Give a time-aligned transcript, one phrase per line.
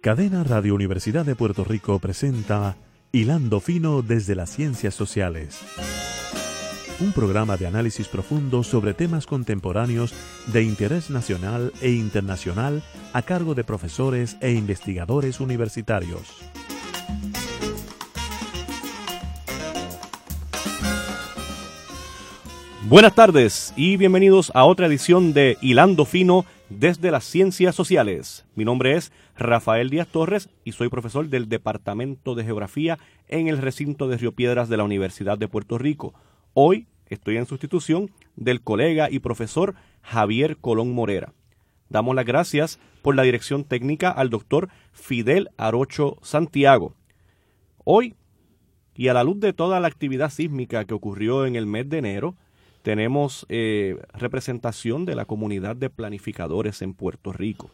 [0.00, 2.76] Cadena Radio Universidad de Puerto Rico presenta
[3.12, 5.60] Hilando Fino desde las Ciencias Sociales.
[7.00, 10.12] Un programa de análisis profundo sobre temas contemporáneos
[10.48, 16.42] de interés nacional e internacional a cargo de profesores e investigadores universitarios.
[22.92, 26.44] Buenas tardes y bienvenidos a otra edición de Hilando Fino
[26.78, 28.44] desde las Ciencias Sociales.
[28.54, 33.58] Mi nombre es Rafael Díaz Torres y soy profesor del Departamento de Geografía en el
[33.58, 36.14] recinto de Río Piedras de la Universidad de Puerto Rico.
[36.54, 41.32] Hoy estoy en sustitución del colega y profesor Javier Colón Morera.
[41.88, 46.94] Damos las gracias por la dirección técnica al doctor Fidel Arocho Santiago.
[47.84, 48.14] Hoy,
[48.94, 51.98] y a la luz de toda la actividad sísmica que ocurrió en el mes de
[51.98, 52.36] enero,
[52.82, 57.70] tenemos eh, representación de la comunidad de planificadores en Puerto Rico.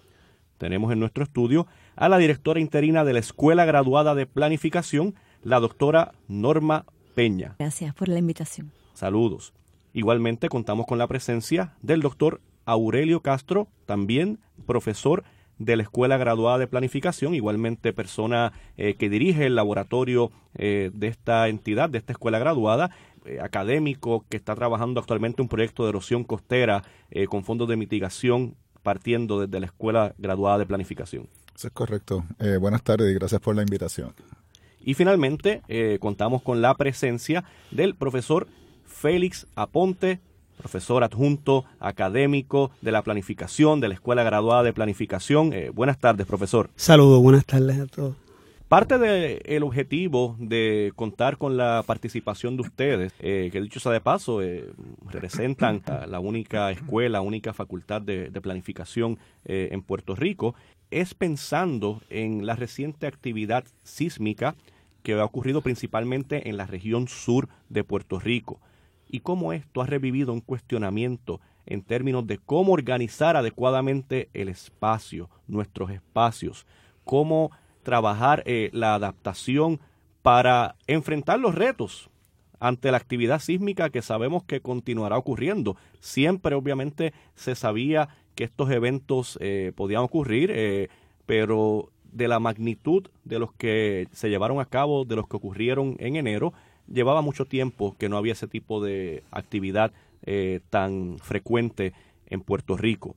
[0.59, 5.61] Tenemos en nuestro estudio a la directora interina de la Escuela Graduada de Planificación, la
[5.61, 6.85] doctora Norma
[7.15, 7.57] Peña.
[7.59, 8.73] Gracias por la invitación.
[8.95, 9.53] Saludos.
[9.95, 15.25] Igualmente contamos con la presencia del doctor Aurelio Castro, también profesor
[15.59, 21.09] de la Escuela Graduada de Planificación, igualmente persona eh, que dirige el laboratorio eh, de
[21.09, 22.91] esta entidad, de esta escuela graduada,
[23.25, 26.83] eh, académico que está trabajando actualmente un proyecto de erosión costera
[27.31, 31.27] con fondos de mitigación partiendo desde la Escuela Graduada de Planificación.
[31.55, 32.25] Eso es correcto.
[32.61, 34.13] buenas tardes y gracias por la invitación.
[34.81, 35.63] Y finalmente
[36.01, 38.47] contamos con la presencia del profesor
[38.99, 40.21] Félix Aponte,
[40.59, 45.53] profesor adjunto académico de la planificación de la Escuela Graduada de Planificación.
[45.53, 46.71] Eh, buenas tardes, profesor.
[46.75, 48.17] Saludos, buenas tardes a todos.
[48.69, 54.03] Parte del objetivo de contar con la participación de ustedes, eh, que dicho sea de
[54.03, 54.71] paso, eh,
[55.07, 60.55] representan la única escuela, única facultad de, de planificación en Puerto Rico,
[60.91, 64.55] es pensando en la reciente actividad sísmica
[65.03, 68.61] que ha ocurrido principalmente en la región sur de Puerto Rico
[69.09, 75.31] y cómo esto ha revivido un cuestionamiento en términos de cómo organizar adecuadamente el espacio,
[75.47, 76.67] nuestros espacios,
[77.05, 77.51] cómo
[77.89, 79.81] trabajar eh, la adaptación
[80.21, 82.11] para enfrentar los retos
[82.61, 85.75] ante la actividad sísmica que sabemos que continuará ocurriendo.
[86.01, 90.91] Siempre obviamente se sabía que estos eventos eh, podían ocurrir, eh,
[91.25, 95.97] pero de la magnitud de los que se llevaron a cabo, de los que ocurrieron
[95.99, 96.53] en enero,
[96.93, 99.93] llevaba mucho tiempo que no había ese tipo de actividad
[100.27, 101.95] eh, tan frecuente
[102.27, 103.17] en Puerto Rico.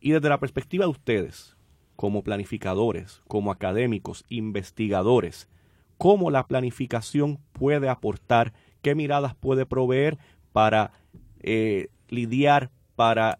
[0.00, 1.56] Y desde la perspectiva de ustedes,
[2.00, 5.50] como planificadores, como académicos, investigadores,
[5.98, 10.16] cómo la planificación puede aportar, qué miradas puede proveer
[10.50, 10.92] para
[11.40, 13.36] eh, lidiar, para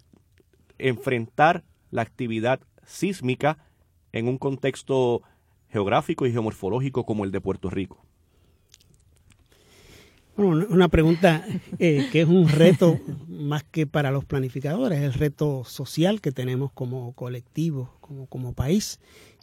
[0.76, 3.56] enfrentar la actividad sísmica
[4.12, 5.22] en un contexto
[5.70, 8.04] geográfico y geomorfológico como el de Puerto Rico
[10.46, 11.44] una pregunta
[11.78, 16.72] eh, que es un reto más que para los planificadores, el reto social que tenemos
[16.72, 19.00] como colectivo, como, país,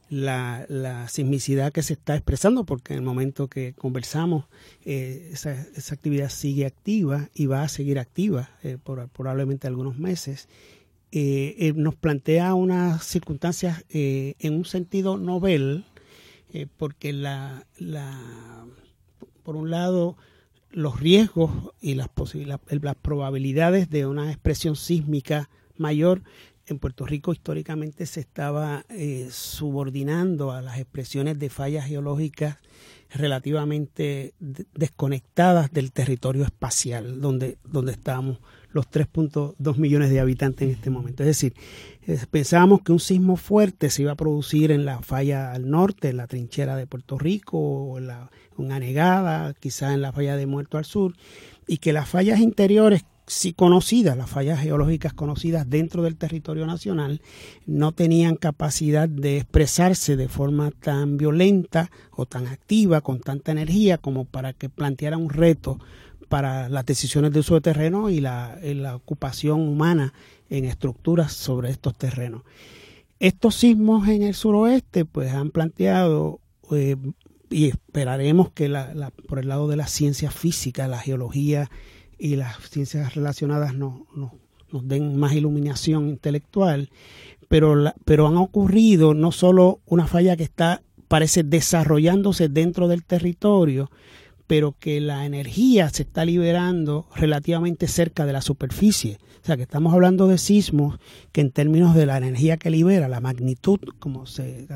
[0.09, 4.45] la, la, sismicidad que se está expresando, porque en el momento que conversamos,
[4.85, 9.97] eh, esa, esa, actividad sigue activa y va a seguir activa eh, por probablemente algunos
[9.97, 10.47] meses.
[11.75, 15.85] nos plantea unas circunstancias en un sentido novel,
[16.77, 18.65] porque la, la,
[19.43, 20.17] por un lado,
[20.71, 21.51] los riesgos
[21.81, 22.09] y las,
[22.69, 26.21] las probabilidades de una expresión sísmica mayor
[26.67, 32.57] en Puerto Rico históricamente se estaba eh, subordinando a las expresiones de fallas geológicas
[33.09, 38.39] relativamente desconectadas del territorio espacial donde, donde estamos
[38.71, 41.23] los 3.2 millones de habitantes en este momento.
[41.23, 41.53] Es decir,
[42.31, 46.17] pensábamos que un sismo fuerte se iba a producir en la falla al norte, en
[46.17, 50.47] la trinchera de Puerto Rico, o en la una negada, quizás en la falla de
[50.47, 51.15] Muerto al sur,
[51.67, 57.21] y que las fallas interiores sí conocidas, las fallas geológicas conocidas dentro del territorio nacional,
[57.65, 63.97] no tenían capacidad de expresarse de forma tan violenta o tan activa, con tanta energía,
[63.97, 65.77] como para que planteara un reto
[66.27, 70.13] para las decisiones de uso de terreno y la, la ocupación humana
[70.49, 72.43] en estructuras sobre estos terrenos.
[73.19, 76.39] Estos sismos en el suroeste pues han planteado
[76.71, 76.95] eh,
[77.49, 81.69] y esperaremos que la, por el lado de la ciencia física, la geología
[82.17, 84.01] y las ciencias relacionadas nos,
[84.71, 86.89] nos den más iluminación intelectual,
[87.47, 93.89] pero, pero han ocurrido no solo una falla que está, parece desarrollándose dentro del territorio,
[94.47, 99.19] pero que la energía se está liberando relativamente cerca de la superficie.
[99.43, 100.99] O sea, que estamos hablando de sismos
[101.31, 104.67] que en términos de la energía que libera, la magnitud, como se,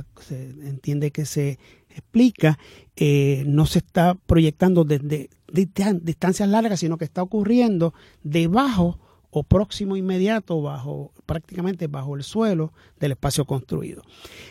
[0.64, 1.58] entiende que se
[1.90, 2.60] explica,
[2.96, 7.94] eh, no se está proyectando desde distancias largas, sino que está ocurriendo
[8.24, 9.00] debajo
[9.32, 14.04] o próximo inmediato bajo prácticamente bajo el suelo del espacio construido.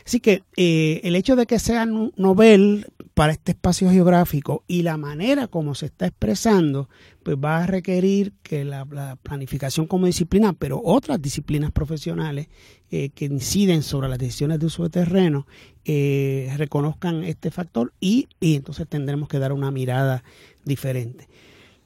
[0.06, 4.96] Así que eh, el hecho de que sea novel para este espacio geográfico y la
[4.96, 6.88] manera como se está expresando,
[7.22, 8.86] pues va a requerir que la,
[9.22, 12.48] planificación como disciplina, pero otras disciplinas profesionales
[12.90, 15.46] eh, que inciden sobre las decisiones de uso de terreno,
[15.84, 20.24] eh, reconozcan este factor y, y entonces tendremos que dar una mirada
[20.64, 21.28] diferente.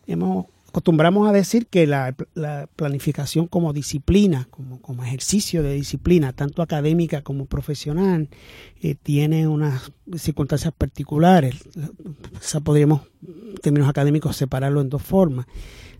[0.06, 2.16] Hemos acostumbramos a decir que la,
[2.74, 8.28] planificación como disciplina, como, ejercicio de disciplina, tanto académica como profesional,
[8.82, 11.62] eh, tiene unas circunstancias particulares.
[12.56, 15.46] O podríamos, en términos académicos, separarlo en dos formas.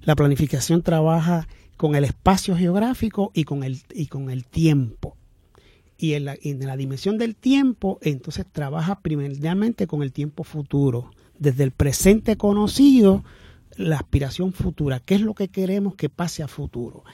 [0.03, 5.17] La planificación trabaja con el espacio geográfico y con el, y con el tiempo.
[5.97, 11.12] Y en la, en la dimensión del tiempo, entonces trabaja primordialmente con el tiempo futuro,
[11.38, 13.23] desde el presente conocido,
[13.79, 17.05] la aspiración futura, qué es lo que queremos que pase a futuro.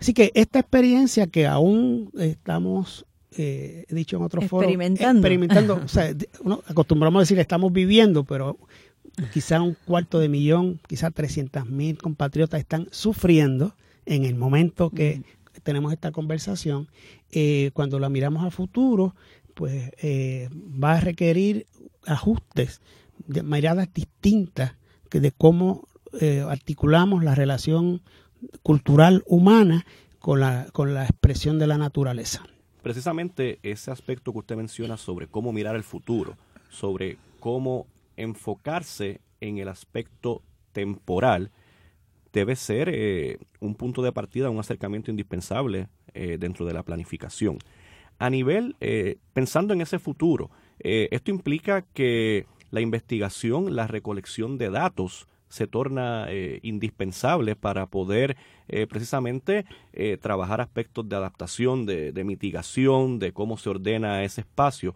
[0.00, 3.04] Así que esta experiencia que aún estamos,
[3.36, 6.14] eh, he dicho en otro foro, experimentando, o sea,
[6.66, 8.58] acostumbramos a decir estamos viviendo, pero
[9.32, 13.74] quizá un cuarto de millón, quizá 300 mil compatriotas están sufriendo
[14.06, 15.22] en el momento que
[15.62, 16.88] tenemos esta conversación.
[17.30, 19.14] Eh, cuando la miramos a futuro,
[19.54, 21.66] pues eh, va a requerir
[22.06, 22.80] ajustes
[23.26, 24.74] de miradas distintas
[25.10, 25.88] que de cómo
[26.20, 28.02] eh, articulamos la relación
[28.62, 29.84] cultural humana
[30.18, 32.44] con la, con la expresión de la naturaleza.
[32.82, 36.36] Precisamente ese aspecto que usted menciona sobre cómo mirar el futuro,
[36.70, 41.50] sobre cómo enfocarse en el aspecto temporal,
[42.32, 47.58] debe ser eh, un punto de partida, un acercamiento indispensable eh, dentro de la planificación.
[48.18, 48.74] A nivel,
[49.32, 50.50] pensando en ese futuro,
[50.80, 58.36] esto implica que la investigación, la recolección de datos, se torna eh, indispensable para poder
[58.68, 64.94] eh, precisamente eh, trabajar aspectos de adaptación, de, mitigación, de cómo se ordena ese espacio,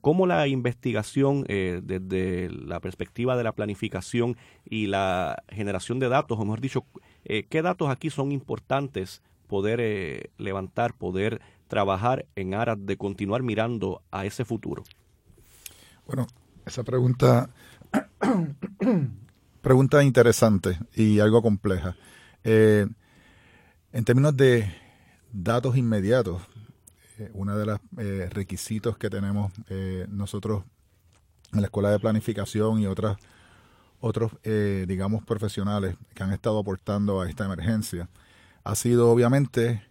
[0.00, 4.36] cómo la investigación desde la perspectiva de la planificación
[4.68, 6.84] y la generación de datos, o mejor dicho,
[7.24, 14.26] qué datos aquí son importantes poder levantar, poder trabajar en aras de continuar mirando a
[14.26, 14.82] ese futuro.
[16.06, 16.26] Bueno,
[16.66, 17.50] esa pregunta
[19.68, 21.94] Pregunta interesante y algo compleja.
[22.42, 22.86] Eh,
[23.92, 24.74] en términos de
[25.30, 26.40] datos inmediatos,
[27.18, 29.52] eh, uno de los eh, requisitos que tenemos
[30.08, 30.64] nosotros
[31.52, 33.18] en la Escuela de Planificación y otras,
[34.00, 38.08] otros, digamos, profesionales que han estado aportando a esta emergencia,
[38.64, 39.82] ha sido obviamente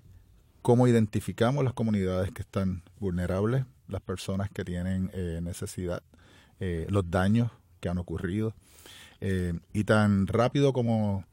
[0.63, 5.11] cómo identificamos las comunidades que están vulnerables, las personas que tienen
[5.43, 6.01] necesidad,
[6.59, 8.55] los daños que han ocurrido
[9.21, 11.25] eh, y tan rápido como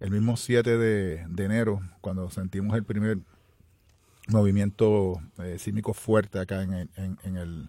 [0.00, 3.18] el mismo 7 de, enero, cuando sentimos el primer
[4.28, 7.68] movimiento eh, sísmico fuerte acá en, en, el,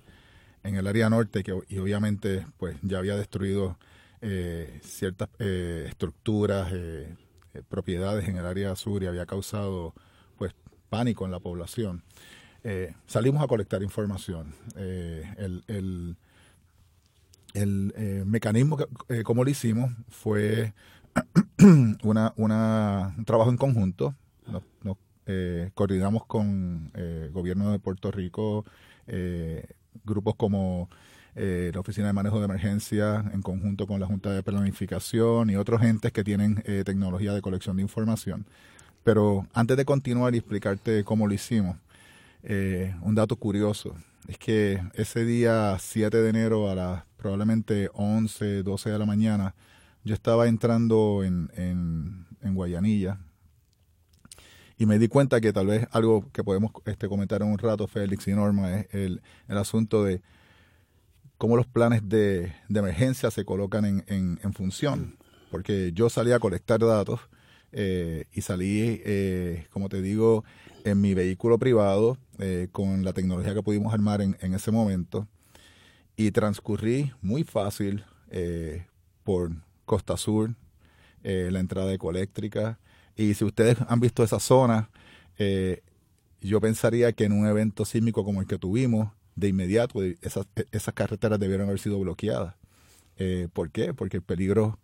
[0.63, 3.77] en el área norte, que, y obviamente pues ya había destruido
[4.21, 6.71] eh, ciertas estructuras,
[7.67, 9.93] propiedades en el área sur y había causado
[10.37, 10.53] pues
[10.89, 12.03] pánico en la población.
[13.07, 14.53] salimos a colectar información.
[14.75, 16.15] el
[17.53, 20.73] el eh, mecanismo, que, eh, como lo hicimos, fue
[22.03, 24.15] una, un trabajo en conjunto.
[24.83, 28.65] Nos, eh, coordinamos con el gobierno de Puerto Rico,
[30.03, 30.89] grupos como
[31.35, 35.83] la Oficina de Manejo de Emergencia, en conjunto con la Junta de Planificación y otros
[35.83, 36.55] entes que tienen
[36.85, 38.45] tecnología de colección de información.
[39.03, 41.77] Pero antes de continuar y explicarte cómo lo hicimos,
[42.43, 43.95] un dato curioso
[44.27, 49.53] es que ese día 7 de enero a las probablemente 11, 12 de la mañana,
[50.03, 53.19] yo estaba entrando en, en, Guayanilla
[54.79, 57.87] y me di cuenta que tal vez algo que podemos este, comentar en un rato,
[57.87, 60.23] Félix y Norma, es el, el asunto de
[61.37, 65.15] cómo los planes de, de emergencia se colocan en, en, función.
[65.51, 67.19] Porque yo salí a colectar datos
[67.71, 70.43] eh, y salí, eh, como te digo,
[70.85, 72.17] en mi vehículo privado
[72.71, 75.27] con la tecnología que pudimos armar en, en ese momento
[76.25, 78.03] y transcurrí muy fácil
[79.23, 79.51] por
[79.85, 80.55] Costa Sur,
[81.23, 82.79] la entrada ecoeléctrica.
[83.15, 84.89] Y si ustedes han visto esa zona,
[86.41, 90.45] yo pensaría que en un evento sísmico como el que tuvimos, de inmediato esas,
[90.93, 92.55] carreteras debieron haber sido bloqueadas.
[93.17, 93.93] Eh, ¿Por qué?
[93.93, 94.79] Porque el peligro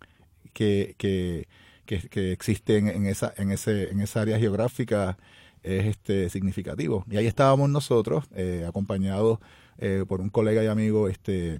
[0.53, 1.47] que, que,
[1.85, 5.17] que, existe en, esa, en, ese, en esa área geográfica
[5.63, 7.05] es este, significativo.
[7.09, 9.39] Y ahí estábamos nosotros, eh, acompañados
[9.79, 11.59] eh, por un colega y amigo, este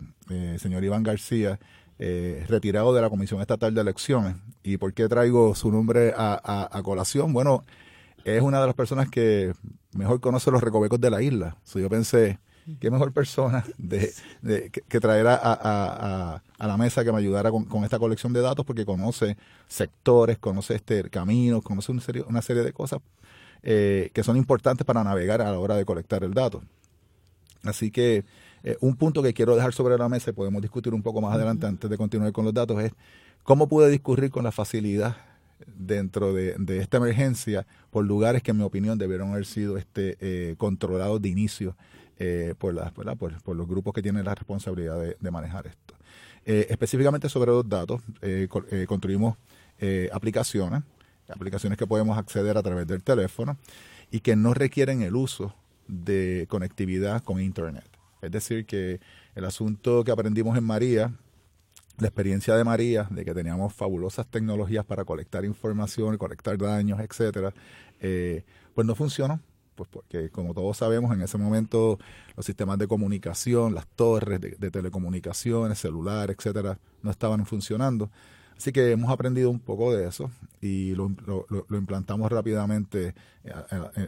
[0.58, 1.58] señor Iván García,
[1.98, 4.36] retirado de la Comisión Estatal de Elecciones.
[4.62, 7.32] ¿Y por qué traigo su nombre a, a colación?
[7.32, 7.64] Bueno,
[8.26, 9.54] es una de las personas que
[9.94, 11.58] mejor conoce los recovecos de la isla.
[11.74, 12.40] yo pensé,
[12.80, 14.14] qué mejor persona de,
[14.88, 19.38] que, traer a, la mesa que me ayudara con, esta colección de datos porque conoce
[19.68, 23.00] sectores, conoce este caminos, conoce una serie, una serie de cosas
[23.64, 26.62] eh, que son importantes para navegar a la hora de colectar el dato.
[27.68, 28.26] Así que
[28.64, 31.34] eh, un punto que quiero dejar sobre la mesa y podemos discutir un poco más
[31.34, 32.92] adelante antes de continuar con los datos es
[33.44, 35.16] cómo pude discurrir con la facilidad
[35.66, 40.56] dentro de, esta emergencia por lugares que en mi opinión debieron haber sido este, eh,
[40.58, 41.76] controlados de inicio
[42.20, 45.94] eh, por, las, por, por, los grupos que tienen la responsabilidad de, manejar esto.
[46.46, 48.02] Eh, específicamente sobre los datos,
[48.88, 49.38] construimos
[50.12, 50.84] aplicaciones,
[51.30, 53.58] aplicaciones que podemos acceder a través del teléfono
[54.12, 55.54] y que no requieren el uso
[55.88, 57.88] de conectividad con Internet.
[58.22, 59.00] Es decir, que
[59.36, 61.14] el asunto que aprendimos en María
[62.00, 67.54] la experiencia de María, de que teníamos fabulosas tecnologías para colectar información, colectar daños, etcétera,
[68.00, 68.44] eh,
[68.76, 69.40] pues no funcionó.
[69.76, 72.00] Pues porque, como todos sabemos, en ese momento
[72.36, 78.10] los sistemas de comunicación, las torres de, telecomunicaciones, celular, etcétera, no estaban funcionando.
[78.58, 81.12] Así que hemos aprendido un poco de eso y lo,
[81.70, 83.54] implantamos rápidamente eh,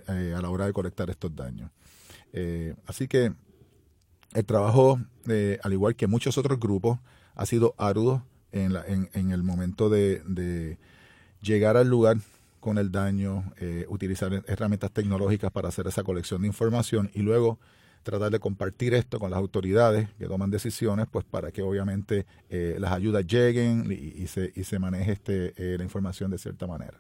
[0.08, 1.70] eh, a, la hora de colectar estos daños.
[2.88, 3.32] así que
[4.34, 5.00] el trabajo,
[5.64, 7.00] al igual que muchos otros grupos,
[7.36, 10.78] ha sido arduo en, la, en, el momento de,
[11.42, 12.18] llegar al lugar
[12.60, 17.58] con el daño, eh, utilizar herramientas tecnológicas para hacer esa colección de información y luego
[18.04, 22.78] tratar de compartir esto con las autoridades que toman decisiones, pues para que obviamente eh,
[22.80, 27.00] las ayudas lleguen y, se, y se maneje este, eh, la información de cierta manera.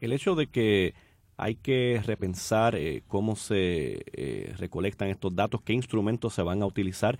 [0.00, 0.94] El hecho de que
[1.36, 2.78] hay que repensar
[3.08, 4.04] cómo se
[4.58, 7.18] recolectan estos datos, qué instrumentos se van a utilizar,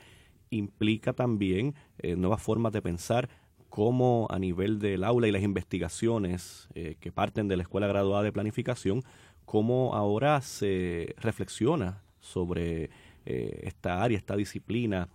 [0.50, 3.28] implica también eh, nuevas formas de pensar
[3.68, 8.24] cómo a nivel del aula y las investigaciones eh, que parten de la Escuela Graduada
[8.24, 9.04] de Planificación,
[9.44, 12.90] cómo ahora se reflexiona sobre
[13.26, 15.08] eh, esta área, esta disciplina,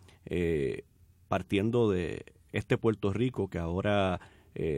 [1.27, 4.19] partiendo de este Puerto Rico que ahora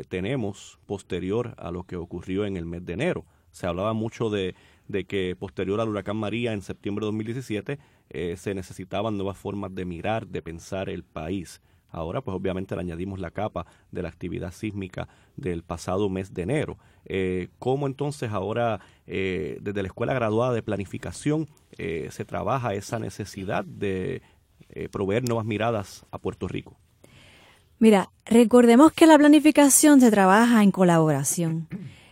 [0.09, 3.25] tenemos posterior a lo que ocurrió en el mes de enero.
[3.51, 4.55] Se hablaba mucho de,
[4.87, 7.79] de que posterior al huracán María en septiembre de 2017
[8.09, 11.61] eh, se necesitaban nuevas formas de mirar, de pensar el país.
[11.89, 16.41] Ahora, pues obviamente le añadimos la capa de la actividad sísmica del pasado mes de
[16.43, 16.77] enero.
[17.05, 23.63] Eh, ¿Cómo entonces ahora, eh, desde la Escuela Graduada de Planificación, se trabaja esa necesidad
[23.63, 24.21] de
[24.91, 26.77] proveer nuevas miradas a Puerto Rico?
[27.79, 31.67] Mira, recordemos que la planificación se trabaja en colaboración.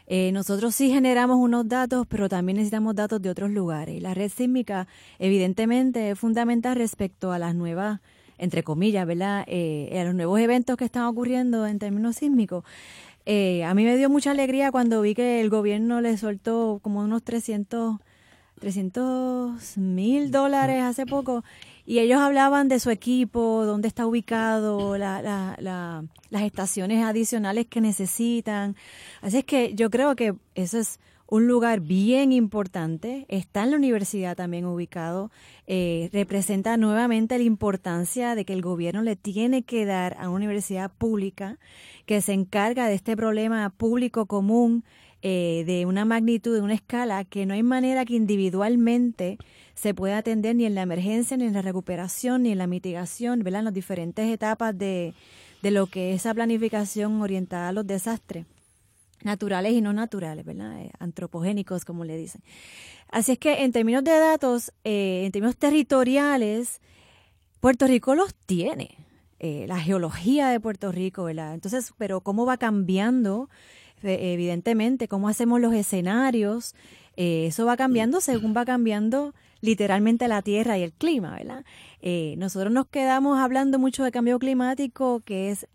[0.07, 3.99] Eh, nosotros sí generamos unos datos, pero también necesitamos datos de otros lugares.
[4.01, 8.01] La red sísmica, evidentemente, es fundamental respecto a las nuevas,
[8.37, 9.43] entre comillas, ¿verdad?
[9.47, 12.63] Eh, a los nuevos eventos que están ocurriendo en términos sísmicos.
[13.25, 17.01] Eh, a mí me dio mucha alegría cuando vi que el gobierno le soltó como
[17.01, 17.99] unos 300
[19.77, 21.43] mil dólares hace poco
[21.85, 27.81] y ellos hablaban de su equipo, dónde está ubicado, la, la, las estaciones adicionales que
[27.81, 28.75] necesitan.
[29.21, 33.77] Así es que yo creo que eso es un lugar bien importante, está en la
[33.77, 35.31] universidad también ubicado,
[35.65, 40.45] eh, representa nuevamente la importancia de que el gobierno le tiene que dar a una
[40.45, 41.57] universidad pública
[42.05, 44.83] que se encarga de este problema público común
[45.23, 49.39] eh, de una magnitud, de una escala, que no hay manera que individualmente
[49.73, 53.39] se pueda atender ni en la emergencia, ni en la recuperación, ni en la mitigación,
[53.39, 53.61] ¿verdad?
[53.61, 55.15] En las diferentes etapas de,
[55.63, 58.45] de lo que es esa planificación orientada a los desastres
[59.25, 60.79] naturales y no naturales, ¿verdad?
[60.79, 62.41] Eh, antropogénicos, como le dicen.
[63.09, 66.81] Así es que en términos de datos, eh, en términos territoriales,
[67.59, 68.97] Puerto Rico los tiene.
[69.67, 71.53] la geología de Puerto Rico, ¿verdad?
[71.53, 73.47] Entonces, pero cómo va cambiando
[74.03, 76.75] evidentemente, cómo hacemos los escenarios,
[77.17, 81.65] eh, eso va cambiando según va cambiando literalmente la tierra y el clima, ¿verdad?
[82.01, 85.67] Eh, nosotros nos quedamos hablando mucho de cambio climático, que es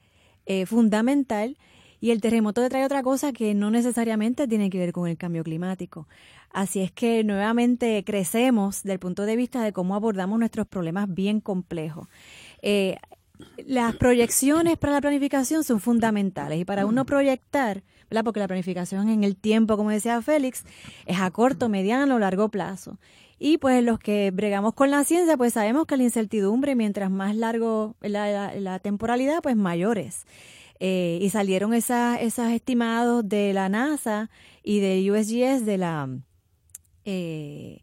[0.47, 1.57] eh, fundamental,
[2.01, 5.17] Y el terremoto te trae otra cosa que no necesariamente tiene que ver con el
[5.17, 6.09] cambio climático.
[6.53, 11.41] Así es que nuevamente crecemos del punto de vista de cómo abordamos nuestros problemas bien
[11.41, 12.09] complejos.
[12.63, 12.97] Eh,
[13.67, 17.83] las proyecciones para la planificación son fundamentales y para uno proyectar,
[18.25, 20.65] porque la planificación en el tiempo, como decía Félix,
[21.07, 22.99] es a corto, mediano o largo plazo.
[23.39, 27.35] Y pues los que bregamos con la ciencia, pues sabemos que la incertidumbre, mientras más
[27.35, 30.27] largo la, temporalidad, pues mayores.
[30.81, 34.31] Eh, y salieron esas, esos estimados de la NASA
[34.63, 36.09] y de USGS, de la,
[37.05, 37.83] eh,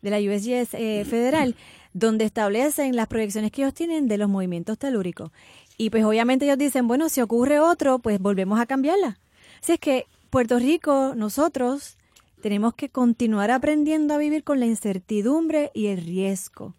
[0.00, 1.54] de la USGS eh, federal,
[1.92, 5.30] donde establecen las proyecciones que ellos tienen de los movimientos telúricos.
[5.76, 9.18] Y pues obviamente ellos dicen, bueno, si ocurre otro, pues volvemos a cambiarla.
[9.62, 11.98] Así es que Puerto Rico, nosotros
[12.40, 16.74] tenemos que continuar aprendiendo a vivir con la incertidumbre y el riesgo.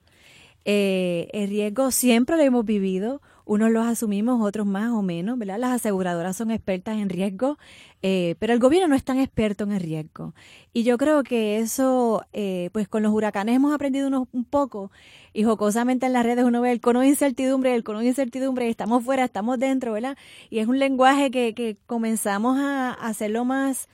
[0.65, 5.57] Eh, el riesgo siempre lo hemos vivido, unos los asumimos, otros más o menos, ¿verdad?
[5.57, 7.57] Las aseguradoras son expertas en riesgo,
[8.03, 10.35] eh, pero el gobierno no es tan experto en el riesgo.
[10.71, 14.91] Y yo creo que eso, eh, pues con los huracanes hemos aprendido unos, un poco,
[15.33, 18.69] y jocosamente en las redes uno ve el cono de incertidumbre, el cono de incertidumbre,
[18.69, 20.15] estamos fuera, estamos dentro, ¿verdad?
[20.51, 23.89] Y es un lenguaje que, que comenzamos a hacerlo más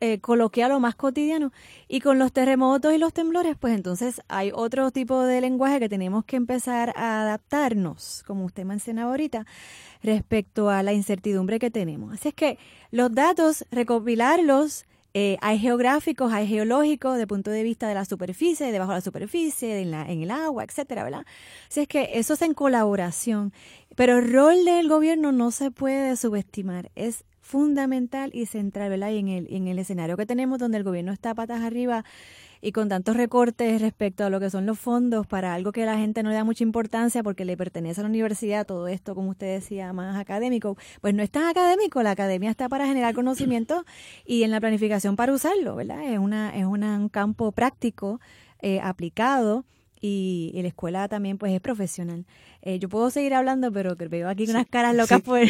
[0.00, 1.52] eh, coloquial o más cotidiano.
[1.88, 5.88] Y con los terremotos y los temblores, pues entonces hay otro tipo de lenguaje que
[5.88, 9.46] tenemos que empezar a adaptarnos, como usted mencionaba ahorita,
[10.02, 12.14] respecto a la incertidumbre que tenemos.
[12.14, 12.58] Así es que
[12.90, 18.70] los datos, recopilarlos, eh, hay geográficos, hay geológicos, de punto de vista de la superficie,
[18.70, 21.26] debajo de la superficie, en, la, en el agua, etcétera, ¿verdad?
[21.68, 23.52] Así es que eso es en colaboración.
[23.96, 26.90] Pero el rol del gobierno no se puede subestimar.
[26.94, 29.10] Es fundamental y central, ¿verdad?
[29.10, 32.04] Y en el, en el escenario que tenemos donde el gobierno está patas arriba
[32.60, 35.98] y con tantos recortes respecto a lo que son los fondos para algo que la
[35.98, 39.30] gente no le da mucha importancia porque le pertenece a la universidad, todo esto, como
[39.30, 43.84] usted decía, más académico, pues no es tan académico, la academia está para generar conocimiento
[44.24, 46.04] y en la planificación para usarlo, ¿verdad?
[46.04, 48.20] Es, una, es un campo práctico,
[48.60, 49.64] eh, aplicado
[50.00, 52.24] y, la escuela también pues es profesional.
[52.62, 55.40] Eh, yo puedo seguir hablando, pero veo aquí unas caras locas por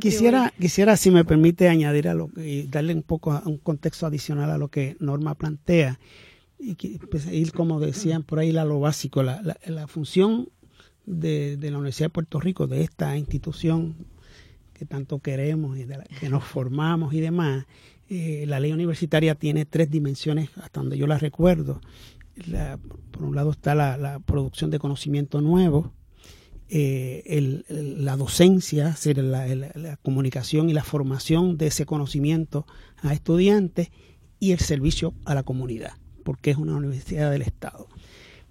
[0.00, 4.50] quisiera quisiera si me permite añadir a lo y darle un poco un contexto adicional
[4.50, 5.98] a lo que Norma plantea.
[6.58, 10.48] Y pues, ir como decían por ahí a lo básico la, la, función
[11.06, 13.96] de, de, la Universidad de Puerto Rico de esta institución
[14.72, 17.66] que tanto queremos y de la, que nos formamos y demás
[18.14, 21.80] eh, la ley universitaria tiene tres dimensiones hasta donde yo la recuerdo
[23.10, 25.92] por un lado está la, producción de conocimiento nuevo,
[26.68, 32.66] eh, la docencia, la, comunicación y la formación de ese conocimiento
[33.02, 33.90] a estudiantes
[34.40, 35.92] y el servicio a la comunidad,
[36.24, 37.88] porque es una universidad del Estado.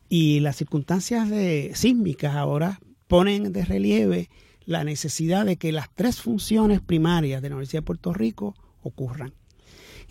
[0.10, 4.30] Y las circunstancias de, sísmicas ahora ponen de relieve
[4.66, 9.34] la necesidad de que las tres funciones primarias de la Universidad de Puerto Rico ocurran.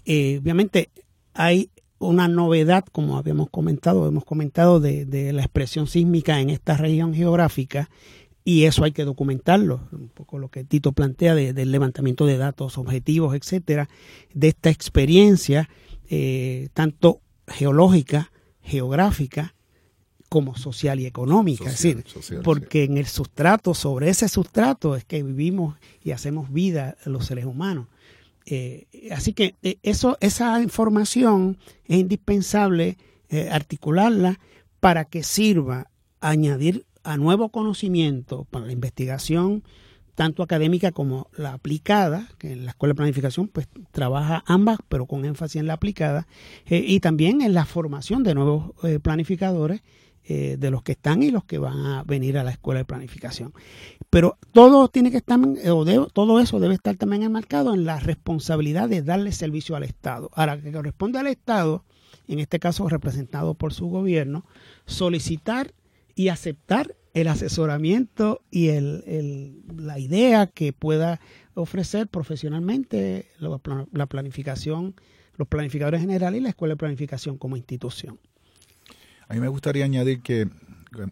[0.05, 0.91] Eh, obviamente
[1.35, 7.15] hay una novedad, como habíamos comentado, hemos comentado de, la expresión sísmica en esta región
[7.15, 7.91] geográfica
[8.43, 12.79] y eso hay que documentarlo, un poco lo que Tito plantea del levantamiento de datos
[12.79, 13.89] objetivos, etcétera,
[14.33, 15.69] de esta experiencia
[16.09, 18.33] eh, tanto geológica,
[18.63, 19.55] geográfica,
[20.31, 22.05] como social y económica, es decir,
[22.45, 27.47] porque en el sustrato, sobre ese sustrato es que vivimos y hacemos vida los seres
[27.47, 27.89] humanos.
[28.53, 34.41] Eh, así que eh, eso, esa información es indispensable eh, articularla
[34.81, 39.63] para que sirva a añadir a nuevo conocimiento para la investigación,
[40.17, 45.07] tanto académica como la aplicada, que en la Escuela de Planificación pues trabaja ambas, pero
[45.07, 46.27] con énfasis en la aplicada,
[46.67, 49.81] y también en la formación de nuevos planificadores
[50.25, 52.85] eh, de los que están y los que van a venir a la escuela de
[52.85, 53.53] planificación.
[54.11, 58.89] Pero todo tiene que estar, o todo eso debe estar también enmarcado en la responsabilidad
[58.89, 60.31] de darle servicio al Estado.
[60.35, 61.85] Ahora, que corresponde al Estado,
[62.29, 64.45] en este caso representado por su gobierno,
[64.87, 65.75] solicitar
[66.15, 71.21] y aceptar el asesoramiento y el, la idea que pueda
[71.55, 74.95] ofrecer profesionalmente la planificación,
[75.35, 78.21] los planificadores generales y la Escuela de Planificación como institución.
[79.31, 80.49] A mí me gustaría añadir que,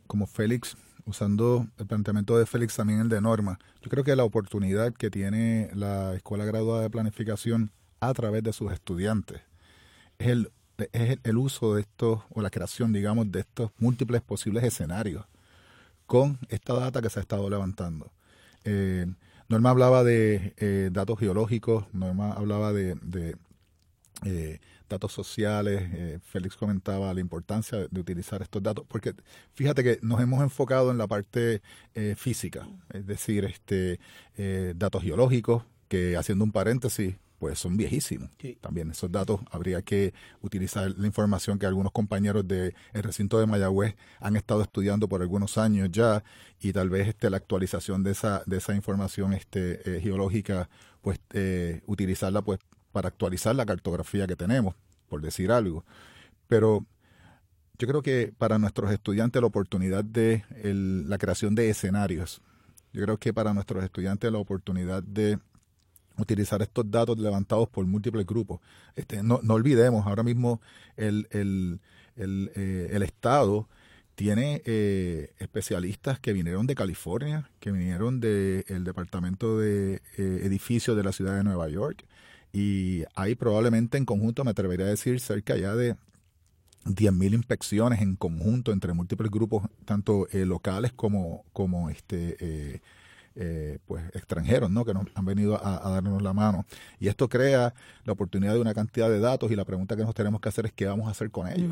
[0.08, 0.76] como Félix,
[1.06, 5.08] usando el planteamiento de Félix también el de Norma, yo creo que la oportunidad que
[5.08, 9.42] tiene la Escuela Graduada de Planificación a través de sus estudiantes
[10.18, 10.50] es el,
[10.90, 15.24] es el uso de estos, o la creación, digamos, de estos múltiples posibles escenarios
[16.06, 18.10] con esta data que se ha estado levantando.
[18.64, 19.06] Eh,
[19.48, 23.36] Norma hablaba de eh, datos geológicos, Norma hablaba de, de
[24.24, 25.82] eh, datos sociales.
[25.92, 29.14] Eh, Félix comentaba la importancia de, utilizar estos datos, porque
[29.54, 31.62] fíjate que nos hemos enfocado en la parte
[31.94, 34.00] eh, física, es decir, este,
[34.74, 38.30] datos geológicos, que haciendo un paréntesis, pues son viejísimos.
[38.60, 43.96] También esos datos habría que utilizar la información que algunos compañeros del recinto de Mayagüez
[44.20, 46.24] han estado estudiando por algunos años ya
[46.60, 50.68] y tal vez este, la actualización de esa, de esa información este, eh, geológica,
[51.00, 52.58] pues eh, utilizarla pues
[52.98, 54.74] para actualizar la cartografía que tenemos,
[55.08, 55.84] por decir algo.
[56.48, 56.84] Pero
[57.78, 62.42] yo creo que para nuestros estudiantes la oportunidad de la creación de escenarios,
[62.92, 65.38] yo creo que para nuestros estudiantes la oportunidad de
[66.16, 68.58] utilizar estos datos levantados por múltiples grupos.
[68.96, 70.60] Este, no, olvidemos, ahora mismo
[70.96, 71.78] el, el,
[72.16, 73.68] el, eh, el Estado
[74.16, 81.04] tiene eh, especialistas que vinieron de California, que vinieron del Departamento de eh, Edificios de
[81.04, 82.04] la Ciudad de Nueva York,
[82.52, 85.96] y hay probablemente en conjunto, me atrevería a decir, cerca ya de
[86.84, 92.80] 10.000 inspecciones en conjunto entre múltiples grupos, tanto locales como, como este, eh,
[93.86, 94.84] pues extranjeros ¿no?
[94.84, 96.66] que nos han venido a, darnos la mano.
[96.98, 97.72] Y esto crea
[98.04, 100.66] la oportunidad de una cantidad de datos y la pregunta que nos tenemos que hacer
[100.66, 101.70] es qué vamos a hacer con ellos.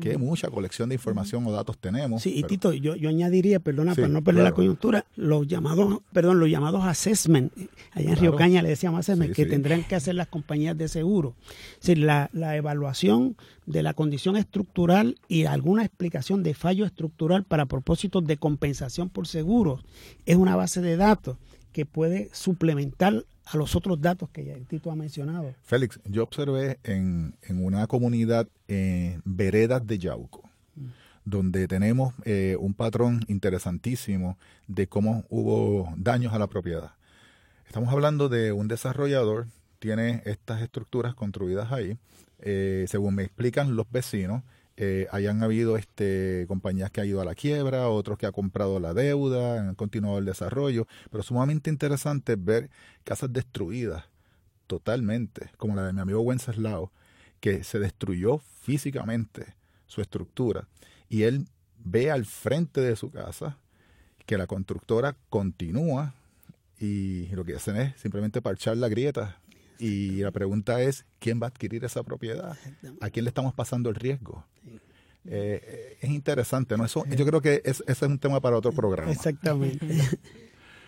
[0.00, 2.22] Qué mucha colección de información o datos tenemos.
[2.22, 6.38] Sí, y Tito, yo, yo añadiría, perdona, para no perder la coyuntura, los llamados, perdón,
[6.38, 7.52] los llamados assessment,
[7.92, 11.34] allá en Río Caña le decíamos assessment, que tendrán que hacer las compañías de seguro.
[11.74, 13.36] Es decir, la, la evaluación
[13.66, 19.26] de la condición estructural y alguna explicación de fallo estructural para propósitos de compensación por
[19.26, 19.84] seguros
[20.26, 21.36] es una base de datos
[21.72, 25.54] que puede suplementar a los otros datos que ya Tito ha mencionado.
[25.62, 30.48] Félix, yo observé en, una comunidad en Veredas de Yauco,
[31.24, 36.92] donde tenemos eh, un patrón interesantísimo de cómo hubo daños a la propiedad.
[37.66, 39.46] Estamos hablando de un desarrollador,
[39.78, 41.96] tiene estas estructuras construidas ahí,
[42.42, 44.42] eh, según me explican los vecinos,
[44.76, 48.80] eh, hayan habido este, compañías que han ido a la quiebra, otros que han comprado
[48.80, 52.70] la deuda, han continuado el desarrollo, pero sumamente interesante ver
[53.04, 54.04] casas destruidas
[54.66, 56.90] totalmente, como la de mi amigo Wenceslao,
[57.40, 59.54] que se destruyó físicamente
[59.86, 60.68] su estructura
[61.08, 63.58] y él ve al frente de su casa
[64.24, 66.14] que la constructora continúa
[66.78, 69.41] y lo que hacen es simplemente parchar la grieta
[69.82, 72.56] y la pregunta es, ¿quién va a adquirir esa propiedad?
[73.00, 74.44] ¿A quién le estamos pasando el riesgo?
[75.24, 76.84] Eh, es interesante, ¿no?
[76.84, 79.10] Eso, yo creo que ese es un tema para otro programa.
[79.10, 79.86] Exactamente.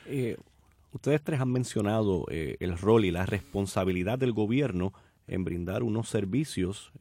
[0.07, 0.37] Eh,
[0.93, 4.93] ustedes tres han mencionado eh, el rol y la responsabilidad del gobierno
[5.27, 6.93] en brindar unos servicios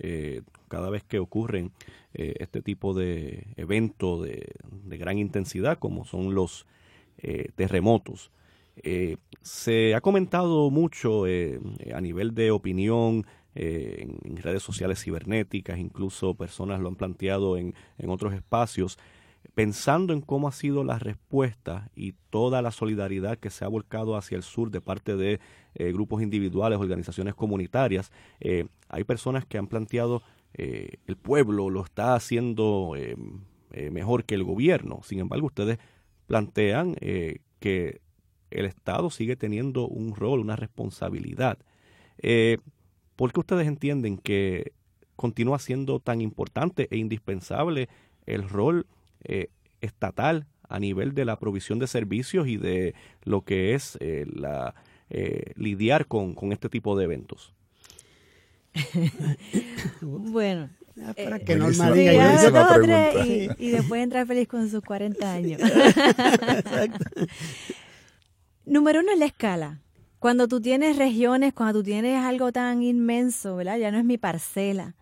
[0.69, 1.73] cada vez que ocurren
[2.13, 4.53] este tipo de eventos de,
[4.85, 6.65] de, gran intensidad como son los
[7.57, 8.31] terremotos.
[8.77, 11.59] Eh, se ha comentado mucho eh,
[11.93, 17.75] a nivel de opinión eh, en, redes sociales cibernéticas, incluso personas lo han planteado en,
[18.07, 18.97] otros espacios,
[19.53, 24.15] pensando en cómo ha sido la respuesta y toda la solidaridad que se ha volcado
[24.15, 25.39] hacia el sur de parte de
[25.75, 28.11] grupos individuales, organizaciones comunitarias.
[28.89, 32.93] hay personas que han planteado el pueblo lo está haciendo
[33.91, 35.01] mejor que el gobierno.
[35.03, 35.77] Sin embargo, ustedes
[36.25, 36.95] plantean
[37.59, 38.01] que
[38.53, 41.57] el Estado sigue teniendo un rol, una responsabilidad.
[42.19, 42.57] Eh,
[43.15, 44.73] ¿Por qué ustedes entienden que
[45.15, 47.89] continúa siendo tan importante e indispensable
[48.25, 48.87] el rol
[49.23, 49.49] eh,
[49.81, 54.73] estatal a nivel de la provisión de servicios y de lo que es eh, la,
[55.55, 57.53] lidiar con, este tipo de eventos?
[60.01, 60.69] bueno,
[61.15, 65.61] para que no y, y, después entra feliz con sus 40 años.
[68.65, 69.81] Número uno es la escala.
[70.19, 73.77] Cuando tú tienes regiones, cuando tú tienes algo tan inmenso, ¿verdad?
[73.77, 74.95] Ya no es mi parcela.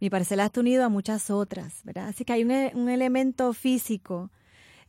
[0.00, 2.06] Mi parcela está unido a muchas otras, ¿verdad?
[2.06, 4.30] Así que hay un, elemento físico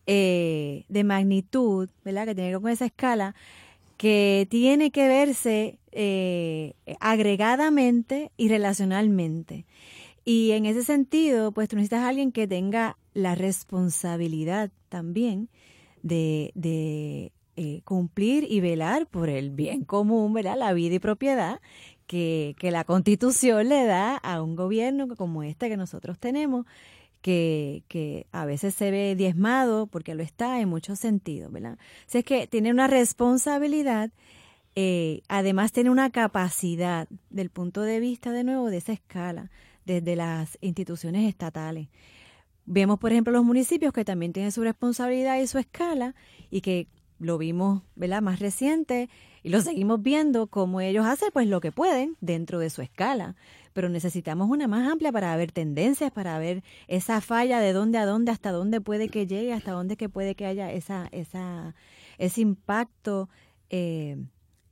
[0.06, 2.28] eh, de magnitud, ¿verdad?
[2.28, 3.36] Que tiene que ver con esa escala,
[3.98, 9.66] que tiene que verse eh, agregadamente y relacionalmente.
[10.24, 15.50] Y en ese sentido, pues tú necesitas a alguien que tenga la responsabilidad también
[16.04, 20.58] de, de eh, cumplir y velar por el bien común, ¿verdad?
[20.58, 21.60] La vida y propiedad
[22.08, 26.66] que, la constitución le da a un gobierno como este que nosotros tenemos,
[27.22, 31.78] que, que, a veces se ve diezmado, porque lo está en muchos sentidos, ¿verdad?
[32.10, 34.10] Es que tiene una responsabilidad,
[34.76, 39.52] eh, además tiene una capacidad del punto de vista, de nuevo, de esa escala,
[39.86, 41.90] desde las instituciones estatales.
[42.66, 46.16] Vemos, por ejemplo, los municipios que también tienen su responsabilidad y su escala
[46.50, 46.88] y que
[47.20, 48.22] lo vimos, ¿verdad?
[48.22, 49.10] Más reciente
[49.44, 53.36] y lo seguimos viendo como ellos hacen pues lo que pueden dentro de su escala,
[53.74, 58.06] pero necesitamos una más amplia para ver tendencias, para ver esa falla de dónde a
[58.06, 61.76] dónde, hasta dónde puede que llegue, hasta dónde que puede que haya esa, esa,
[62.18, 63.30] ese impacto
[63.70, 64.18] eh,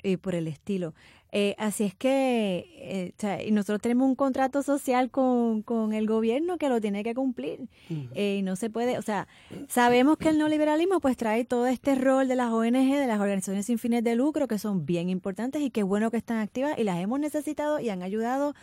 [0.03, 0.93] y por el estilo.
[1.31, 6.69] Eh, así es que eh, nosotros tenemos un contrato social con, con, el gobierno que
[6.69, 7.67] lo tiene que cumplir
[8.15, 9.27] eh, y no se puede, o sea,
[9.67, 13.65] sabemos que el neoliberalismo pues trae todo este rol de las ONG, de las organizaciones
[13.65, 16.83] sin fines de lucro que son bien importantes y qué bueno que están activas y
[16.85, 18.53] las hemos necesitado y han ayudado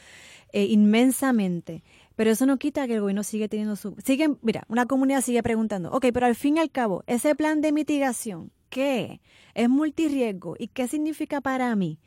[0.53, 1.83] inmensamente.
[2.17, 3.97] Pero eso no quita que el gobierno sigue teniendo su...
[4.05, 7.61] Sigue, mira, una comunidad sigue preguntando, ok, pero al fin y al cabo, ese plan
[7.61, 9.21] de mitigación, ¿qué?
[9.55, 10.57] Es multirriesgo.
[10.59, 12.01] ¿Y qué significa para mí?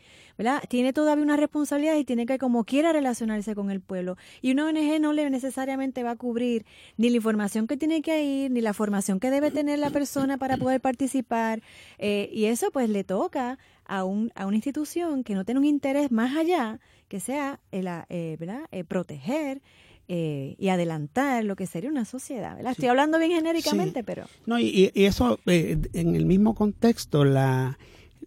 [0.67, 4.17] Tiene todavía una responsabilidad y tiene que como quiera relacionarse con el pueblo.
[4.41, 6.65] Y una ONG no le necesariamente va a cubrir
[6.97, 10.38] ni la información que tiene que ir, ni la formación que debe tener la persona
[10.38, 11.62] para poder participar.
[11.99, 15.65] Eh, y eso pues le toca a, un, a una institución que no tiene un
[15.65, 18.65] interés más allá, que sea el, eh, ¿verdad?
[18.71, 19.62] Eh, proteger
[20.10, 22.56] eh, y adelantar lo que sería una sociedad.
[22.56, 22.72] ¿verdad?
[22.72, 24.26] Estoy hablando bien genéricamente, pero...
[24.46, 27.78] No, y, eso, eh, en el mismo contexto, la,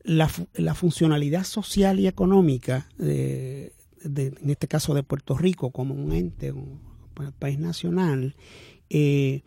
[0.05, 3.73] la, funcionalidad social y económica, de,
[4.05, 6.81] en este caso de Puerto Rico como un ente, un,
[7.39, 8.35] país nacional,
[8.89, 9.43] eh,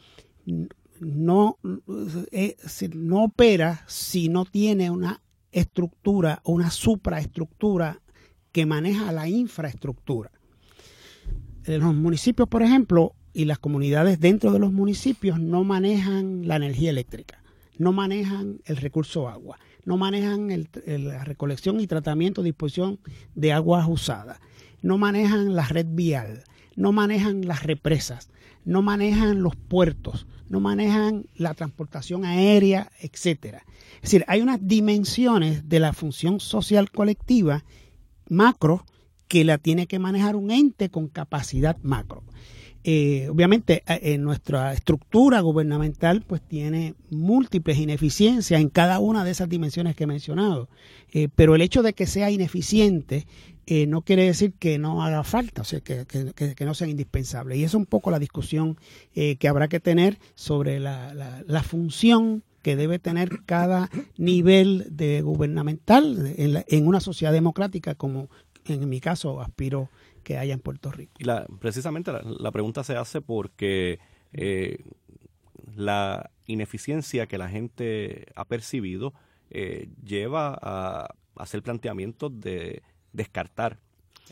[0.99, 8.01] no, no opera si no tiene una estructura una supraestructura
[8.51, 10.31] que maneja la infraestructura
[11.65, 16.91] los municipios, por ejemplo, y las comunidades dentro de los municipios no manejan la energía
[16.91, 17.43] eléctrica,
[17.77, 20.49] no manejan el recurso agua, no manejan
[20.85, 22.99] la recolección y tratamiento, disposición
[23.35, 24.39] de aguas usadas,
[24.81, 26.43] no manejan la red vial,
[26.75, 28.29] no manejan las represas,
[28.65, 33.63] no manejan los puertos, no manejan la transportación aérea, etcétera.
[33.95, 37.63] Es decir, hay unas dimensiones de la función social colectiva
[38.29, 38.85] macro
[39.33, 42.21] que la tiene que manejar un ente con capacidad macro.
[42.83, 49.31] Eh, obviamente, eh, en nuestra estructura gubernamental, pues tiene múltiples ineficiencias en cada una de
[49.31, 50.69] esas dimensiones que he mencionado.
[51.13, 53.25] Eh, pero el hecho de que sea ineficiente
[53.87, 56.05] no quiere decir que no haga falta, o sea, que,
[56.63, 57.57] no sea indispensable.
[57.57, 58.77] Y es un poco la discusión
[59.13, 66.65] que habrá que tener sobre la, función que debe tener cada nivel de gubernamental en,
[66.67, 68.27] en, una sociedad democrática como,
[68.65, 69.89] en mi caso aspiro
[70.23, 71.13] que haya en Puerto Rico.
[71.19, 73.99] Y la, precisamente la, pregunta se hace porque
[74.31, 74.79] eh,
[75.75, 79.13] la ineficiencia que la gente ha percibido
[79.49, 83.79] eh, lleva a, hacer planteamientos de descartar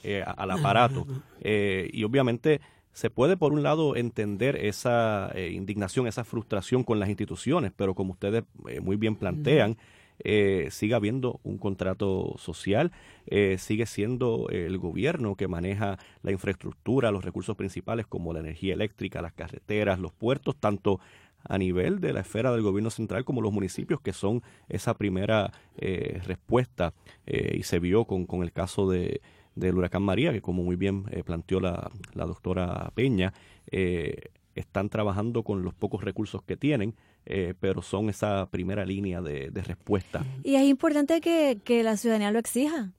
[0.03, 1.05] eh, al aparato.
[1.43, 2.61] y obviamente
[2.93, 8.11] se puede, por un lado, entender esa indignación, esa frustración con las instituciones, pero como
[8.11, 8.43] ustedes
[8.81, 9.77] muy bien plantean,
[10.23, 12.91] eh, siga habiendo un contrato social,
[13.25, 18.73] eh, sigue siendo el gobierno que maneja la infraestructura, los recursos principales como la energía
[18.73, 20.99] eléctrica, las carreteras, los puertos, tanto
[21.43, 25.51] a nivel de la esfera del gobierno central como los municipios, que son esa primera
[25.77, 26.93] eh, respuesta
[27.25, 29.21] y se vio con, con el caso de,
[29.55, 33.33] del huracán María, que como muy bien planteó la, la doctora Peña,
[34.53, 39.49] están trabajando con los pocos recursos que tienen, eh, pero son esa primera línea de,
[39.65, 40.25] respuesta.
[40.43, 42.91] Y es importante que, la ciudadanía lo exija.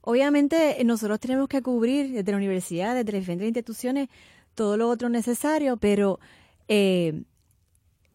[0.00, 4.08] Obviamente nosotros tenemos que cubrir desde la universidad, desde las diferentes instituciones,
[4.54, 6.20] todo lo otro necesario, pero
[6.68, 7.22] eh,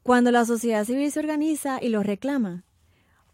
[0.03, 2.63] cuando la sociedad civil se organiza y lo reclama,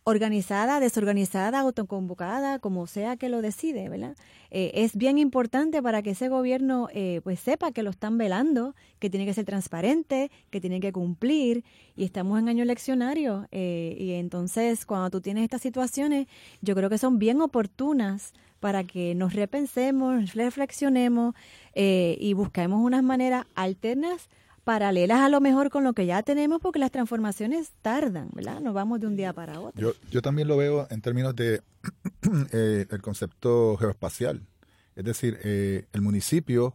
[0.07, 4.15] organizada, desorganizada, autoconvocada, como sea que lo decide, ¿verdad?
[4.51, 8.75] Eh, es bien importante para que ese gobierno eh, pues sepa que lo están velando,
[8.99, 11.63] que tiene que ser transparente, que tiene que cumplir
[11.95, 16.27] y estamos en año eleccionario eh, y entonces cuando tú tienes estas situaciones
[16.61, 21.33] yo creo que son bien oportunas para que nos repensemos, reflexionemos
[21.75, 24.29] y busquemos unas maneras alternas
[24.65, 28.59] paralelas a lo mejor con lo que ya tenemos porque las transformaciones tardan, ¿verdad?
[28.59, 29.79] No vamos de un día para otro.
[29.79, 31.61] Yo, yo también lo veo en términos de
[32.51, 34.41] eh, el concepto geoespacial.
[34.95, 36.73] Es decir, eh, el municipio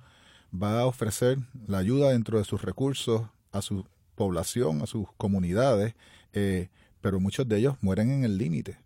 [0.50, 5.94] va a ofrecer la ayuda dentro de sus recursos a su población, a sus comunidades,
[6.33, 6.68] eh,
[7.00, 8.79] pero muchos de ellos mueren en el límite.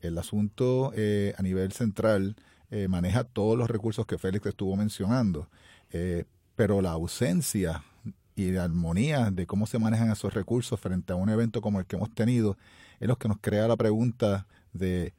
[0.00, 2.36] El asunto a nivel central
[2.88, 5.48] maneja todos los recursos que Félix estuvo mencionando,
[6.56, 7.82] pero la ausencia
[8.36, 11.86] y de armonía de cómo se manejan esos recursos frente a un evento como el
[11.86, 12.56] que hemos tenido,
[13.00, 15.14] es lo que nos crea la pregunta de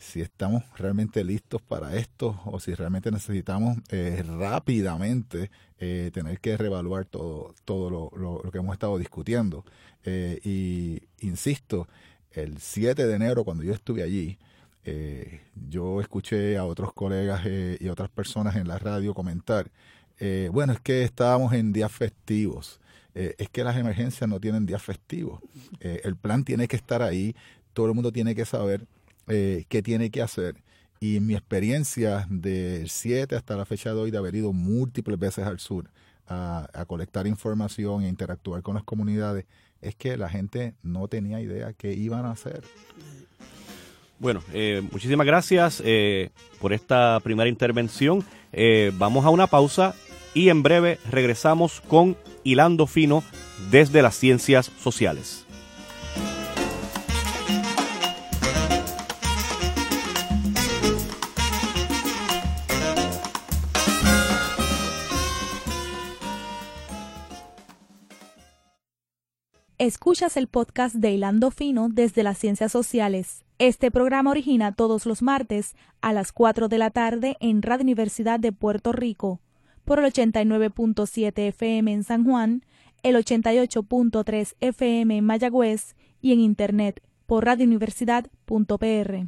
[0.00, 6.56] si estamos realmente listos para esto o si realmente necesitamos eh, rápidamente eh, tener que
[6.56, 9.62] reevaluar todo, todo lo, lo, que hemos estado discutiendo.
[10.04, 11.86] Eh, y insisto,
[12.32, 14.38] el 7 de enero, cuando yo estuve allí,
[15.68, 17.42] yo escuché a otros colegas
[17.78, 19.70] y otras personas en la radio comentar
[20.20, 22.80] eh, bueno, es que estábamos en días festivos.
[23.14, 25.40] Eh, es que las emergencias no tienen días festivos.
[25.80, 27.34] Eh, el plan tiene que estar ahí.
[27.72, 28.86] Todo el mundo tiene que saber
[29.26, 30.56] eh, qué tiene que hacer.
[31.00, 35.46] Y mi experiencia del 7 hasta la fecha de hoy de haber ido múltiples veces
[35.46, 35.90] al sur
[36.26, 39.46] a, a colectar información e interactuar con las comunidades
[39.80, 42.62] es que la gente no tenía idea qué iban a hacer.
[44.18, 45.82] Bueno, eh, muchísimas gracias
[46.60, 48.22] por esta primera intervención.
[48.98, 49.94] Vamos a una pausa
[50.34, 53.22] y en breve regresamos con Hilando Fino
[53.70, 55.46] desde las ciencias sociales.
[69.78, 73.46] Escuchas el podcast de Hilando Fino desde las ciencias sociales.
[73.58, 78.38] Este programa origina todos los martes a las 4 de la tarde en Radio Universidad
[78.38, 79.40] de Puerto Rico
[79.90, 82.64] por el 89.7 FM en San Juan,
[83.02, 89.26] el 88.3 FM en Mayagüez y en Internet por radiouniversidad.pr.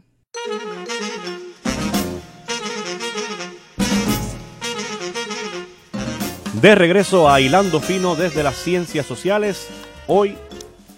[6.60, 9.68] De regreso a Hilando Fino desde las ciencias sociales,
[10.06, 10.36] hoy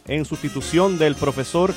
[0.07, 1.73] en sustitución del profesor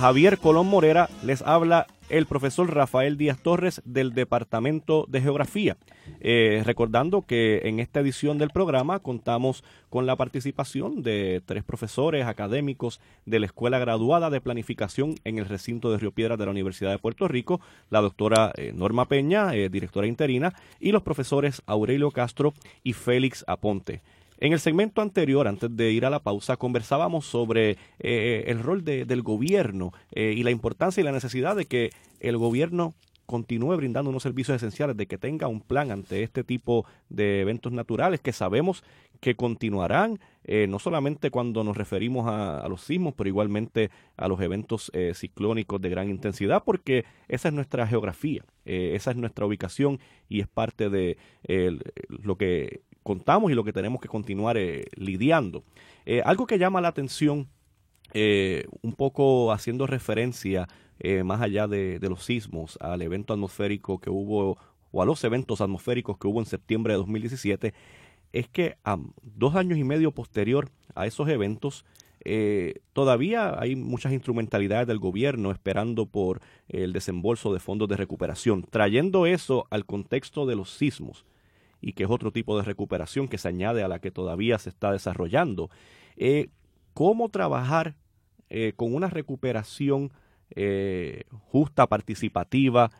[0.00, 5.76] Javier Colón Morera les habla el profesor Rafael Díaz Torres del Departamento de Geografía.
[6.20, 12.24] Eh, recordando que en esta edición del programa contamos con la participación de tres profesores
[12.24, 16.50] académicos de la Escuela Graduada de Planificación en el recinto de Río Piedras de la
[16.50, 17.60] Universidad de Puerto Rico,
[17.90, 23.44] la doctora eh, Norma Peña, eh, directora interina, y los profesores Aurelio Castro y Félix
[23.46, 24.00] Aponte.
[24.42, 28.82] En el segmento anterior, antes de ir a la pausa, conversábamos sobre eh, el rol
[28.84, 32.94] de, del gobierno eh, y la importancia y la necesidad de que el gobierno
[33.30, 37.70] continúe brindando unos servicios esenciales, de que tenga un plan ante este tipo de eventos
[37.70, 38.82] naturales que sabemos
[39.20, 44.40] que continuarán, eh, no solamente cuando nos referimos a, los sismos, pero igualmente a los
[44.40, 49.46] eventos eh, ciclónicos de gran intensidad, porque esa es nuestra geografía, eh, esa es nuestra
[49.46, 51.16] ubicación y es parte de
[52.08, 55.64] lo que contamos y lo que tenemos que continuar eh, lidiando.
[56.06, 57.48] Eh, algo que llama la atención,
[58.12, 60.68] eh, un poco haciendo referencia
[61.24, 64.58] más allá de, los sismos, al evento atmosférico que hubo,
[64.92, 67.72] o a los eventos atmosféricos que hubo en septiembre de 2017,
[68.34, 71.86] es que a dos años y medio posterior a esos eventos,
[72.24, 78.62] eh, todavía hay muchas instrumentalidades del gobierno esperando por el desembolso de fondos de recuperación,
[78.68, 81.24] trayendo eso al contexto de los sismos
[81.80, 84.68] y que es otro tipo de recuperación que se añade a la que todavía se
[84.68, 85.70] está desarrollando.
[86.16, 86.48] Eh,
[86.94, 87.96] ¿Cómo trabajar
[88.48, 90.12] eh, con una recuperación
[90.50, 92.90] eh, justa, participativa,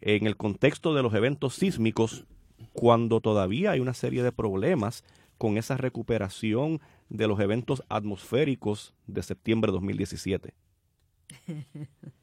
[0.00, 2.26] en el contexto de los eventos sísmicos,
[2.72, 5.04] cuando todavía hay una serie de problemas
[5.38, 10.54] con esa recuperación de los eventos atmosféricos de septiembre de 2017?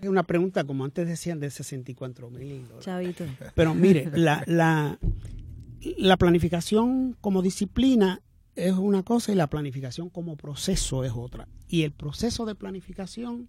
[0.00, 3.24] Es una pregunta, como antes decían, de 64 mil Chavito.
[3.54, 4.98] Pero mire, la, la,
[5.80, 8.22] la planificación como disciplina
[8.54, 11.48] es una cosa y la planificación como proceso es otra.
[11.68, 13.48] Y el proceso de planificación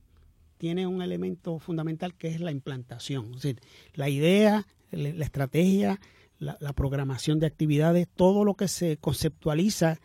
[0.58, 3.25] tiene un elemento fundamental que es la implantación.
[3.36, 3.60] Es decir,
[3.93, 5.99] la idea, la estrategia,
[6.39, 9.99] la, la programación de actividades, todo lo que se conceptualiza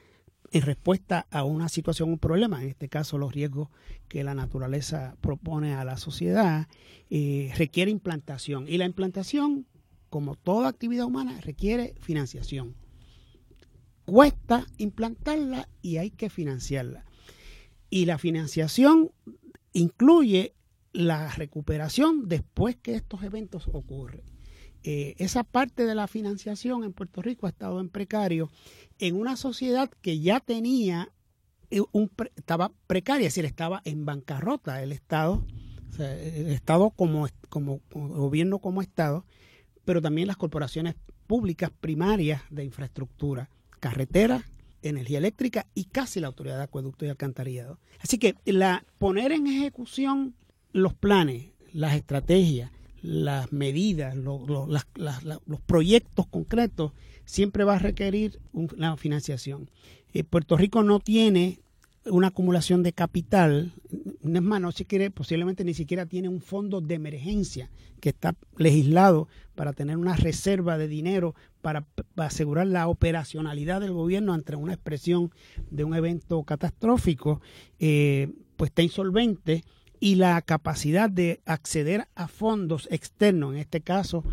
[0.51, 3.69] en respuesta a una situación, un problema, en este caso los riesgos
[4.09, 6.69] que la naturaleza propone a la sociedad,
[7.11, 8.67] eh, requiere implantación.
[8.69, 9.67] Y la implantación,
[10.09, 12.75] como toda actividad humana, requiere financiación.
[14.07, 17.05] Cuesta implantarla y hay que financiarla.
[17.91, 19.11] Y la financiación
[19.75, 20.55] incluye
[20.93, 24.38] la recuperación después que estos eventos ocurren.
[24.91, 28.51] Eh, esa parte de la financiación en Puerto Rico ha estado en precario
[28.99, 31.13] en una sociedad que ya tenía
[31.71, 35.45] eh, un estaba precaria, es decir, estaba en bancarrota el Estado,
[35.91, 39.27] o sea, el Estado como, como, como gobierno como Estado,
[39.85, 40.95] pero también las corporaciones
[41.27, 44.43] públicas primarias de infraestructura, carreteras,
[44.81, 47.79] energía eléctrica y casi la autoridad de acueducto y alcantarillado.
[48.01, 50.35] Así que la poner en ejecución
[50.73, 52.71] los planes, las estrategias,
[53.03, 56.93] las medidas, los proyectos concretos,
[57.25, 59.71] siempre va a requerir una financiación.
[60.15, 61.61] Eh, Puerto Rico no tiene
[62.07, 63.73] una acumulación de capital,
[64.23, 67.71] es más, no se quiere, posiblemente ni siquiera tiene un fondo de emergencia
[68.01, 71.83] que está legislado para tener una reserva de dinero para,
[72.15, 75.33] para asegurar la operacionalidad del gobierno ante una expresión
[75.71, 77.41] de un evento catastrófico,
[77.79, 79.65] eh, pues está insolvente
[80.01, 84.25] y la capacidad de acceder a fondos externos, en este caso,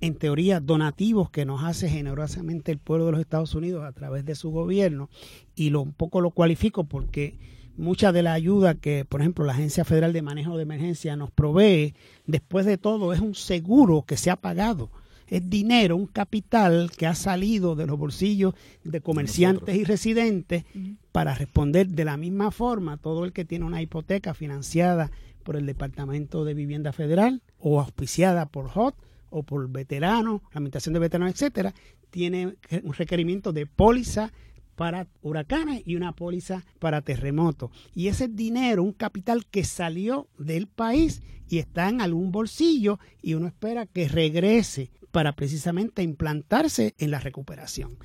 [0.00, 4.24] en teoría, donativos que nos hace generosamente el pueblo de los Estados Unidos a través
[4.24, 5.08] de su gobierno,
[5.54, 7.38] y lo, un poco lo cualifico porque
[7.76, 11.30] mucha de la ayuda que, por ejemplo, la Agencia Federal de Manejo de Emergencia nos
[11.30, 11.94] provee,
[12.26, 14.90] después de todo, es un seguro que se ha pagado.
[15.32, 18.52] Es dinero, un capital que ha salido de los bolsillos
[18.84, 20.66] de comerciantes y residentes
[21.10, 25.10] para responder de la misma forma a todo el que tiene una hipoteca financiada
[25.42, 28.94] por el Departamento de Vivienda Federal o auspiciada por HOT
[29.30, 31.72] o por veteranos, la Administración de Veteranos, etcétera,
[32.10, 34.34] tiene un requerimiento de póliza
[34.76, 37.70] para huracanes y una póliza para terremotos.
[37.94, 43.32] Y ese dinero, un capital que salió del país y está en algún bolsillo y
[43.32, 47.98] uno espera que regrese para precisamente implantarse en la recuperación.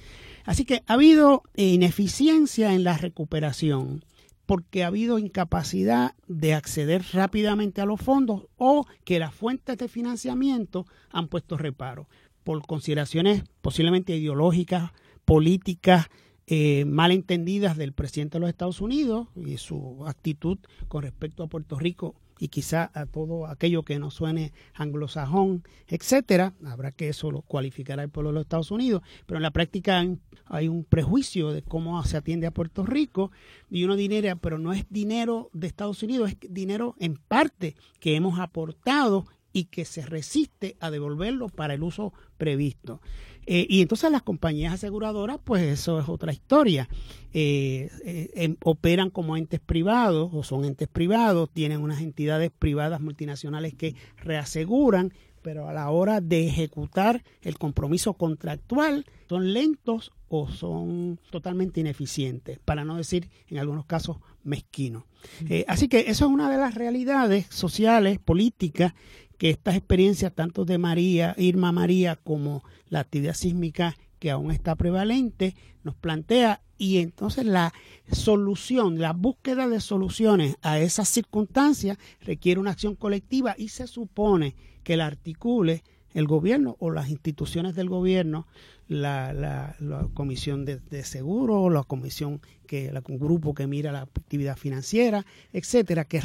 [0.45, 4.05] Así que ha habido ineficiencia en la recuperación
[4.45, 9.89] porque ha habido incapacidad de acceder rápidamente a los fondos o que las fuentes de
[9.89, 12.07] financiamiento han puesto reparo
[12.45, 14.91] por consideraciones posiblemente ideológicas,
[15.25, 16.07] políticas,
[16.47, 21.77] eh, malentendidas del presidente de los Estados Unidos y su actitud con respecto a Puerto
[21.77, 27.41] Rico y quizá a todo aquello que no suene anglosajón, etcétera, habrá que eso lo
[27.41, 30.05] cualificará el pueblo de los Estados Unidos, pero en la práctica
[30.45, 33.31] hay, un prejuicio de cómo se atiende a Puerto Rico.
[33.69, 38.15] Y uno dinero, pero no es dinero de Estados Unidos, es dinero en parte que
[38.15, 39.25] hemos aportado
[39.57, 43.01] y que se resiste a devolverlo para el uso previsto.
[43.47, 46.87] Eh, y entonces las compañías aseguradoras, pues eso es otra historia.
[47.33, 53.01] Eh, eh, em, operan como entes privados o son entes privados, tienen unas entidades privadas
[53.01, 60.51] multinacionales que reaseguran, pero a la hora de ejecutar el compromiso contractual son lentos o
[60.51, 65.05] son totalmente ineficientes, para no decir en algunos casos mezquinos.
[65.67, 68.93] así que eso es una de las realidades sociales, políticas
[69.37, 74.75] que estas experiencias, tanto de María, Irma María, como la actividad sísmica que aún está
[74.75, 77.73] prevalente, nos plantea y entonces la
[78.11, 84.55] solución, la búsqueda de soluciones a esas circunstancias requiere una acción colectiva y se supone
[84.83, 85.83] que la articule
[86.13, 88.47] el gobierno o las instituciones del gobierno,
[88.87, 89.75] la, la,
[90.13, 95.25] comisión de, de seguro, la comisión que, la, un grupo que mira la actividad financiera,
[95.53, 96.21] etcétera, que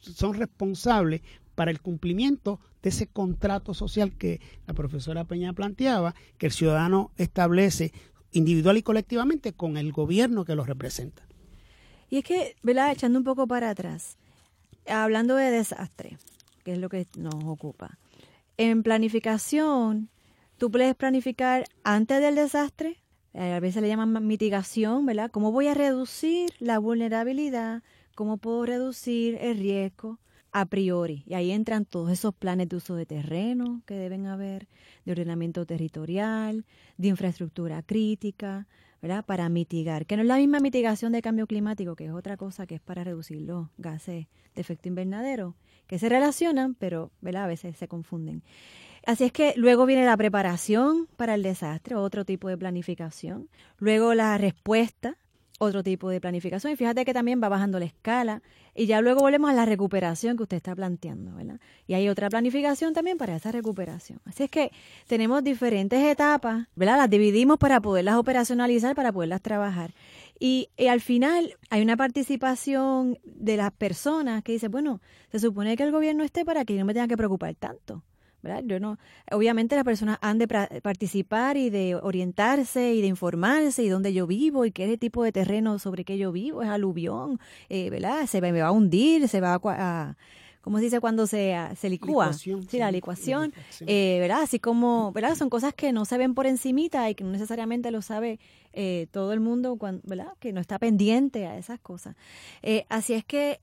[0.00, 1.22] son responsables
[1.58, 7.10] para el cumplimiento de ese contrato social que la profesora Peña planteaba, que el ciudadano
[7.16, 7.92] establece
[8.30, 11.26] individual y colectivamente con el gobierno que lo representa.
[12.10, 12.92] Y es que, ¿verdad?
[12.92, 14.18] Echando un poco para atrás,
[14.86, 16.18] hablando de desastre,
[16.62, 17.98] que es lo que nos ocupa,
[18.56, 20.10] en planificación,
[20.58, 23.02] tú puedes planificar antes del desastre,
[23.34, 25.28] eh, a veces le llaman mitigación, ¿verdad?
[25.32, 27.82] ¿Cómo voy a reducir la vulnerabilidad?
[28.14, 30.20] ¿Cómo puedo reducir el riesgo?
[30.52, 31.24] A priori.
[31.26, 34.68] Y ahí entran todos esos planes de uso de terreno que deben haber,
[35.04, 36.64] de ordenamiento territorial,
[36.96, 38.66] de infraestructura crítica,
[39.00, 39.24] ¿verdad?
[39.24, 42.66] Para mitigar, que no es la misma mitigación de cambio climático, que es otra cosa
[42.66, 45.54] que es para reducir los gases de efecto invernadero,
[45.86, 47.44] que se relacionan, pero ¿verdad?
[47.44, 48.42] a veces se confunden.
[49.06, 53.48] Así es que luego viene la preparación para el desastre, otro tipo de planificación.
[53.78, 55.16] Luego la respuesta,
[55.58, 56.72] otro tipo de planificación.
[56.72, 58.42] Y fíjate que también va bajando la escala.
[58.74, 61.60] Y ya luego volvemos a la recuperación que usted está planteando, ¿verdad?
[61.86, 64.20] Y hay otra planificación también para esa recuperación.
[64.24, 64.70] Así es que
[65.08, 66.96] tenemos diferentes etapas, ¿verdad?
[66.96, 69.94] Las dividimos para poderlas operacionalizar, para poderlas trabajar.
[70.38, 75.00] Y, y, al final hay una participación de las personas que dice, bueno,
[75.32, 78.04] se supone que el gobierno esté para que yo no me tenga que preocupar tanto.
[78.64, 78.98] Yo no,
[79.32, 84.26] obviamente las personas han de participar y de orientarse y de informarse y dónde yo
[84.26, 88.26] vivo y qué tipo de terreno sobre qué yo vivo, es aluvión, eh, ¿verdad?
[88.26, 90.16] Se me va a hundir, se va a,
[90.60, 92.32] ¿cómo se dice cuando se, se licúa?
[92.32, 94.42] sí, la licuación, eh, ¿verdad?
[94.42, 95.34] Así como, ¿verdad?
[95.34, 98.38] Son cosas que no se ven por encimita y que no necesariamente lo sabe
[98.72, 100.34] eh, todo el mundo, cuando, ¿verdad?
[100.38, 102.14] Que no está pendiente a esas cosas.
[102.88, 103.60] así es que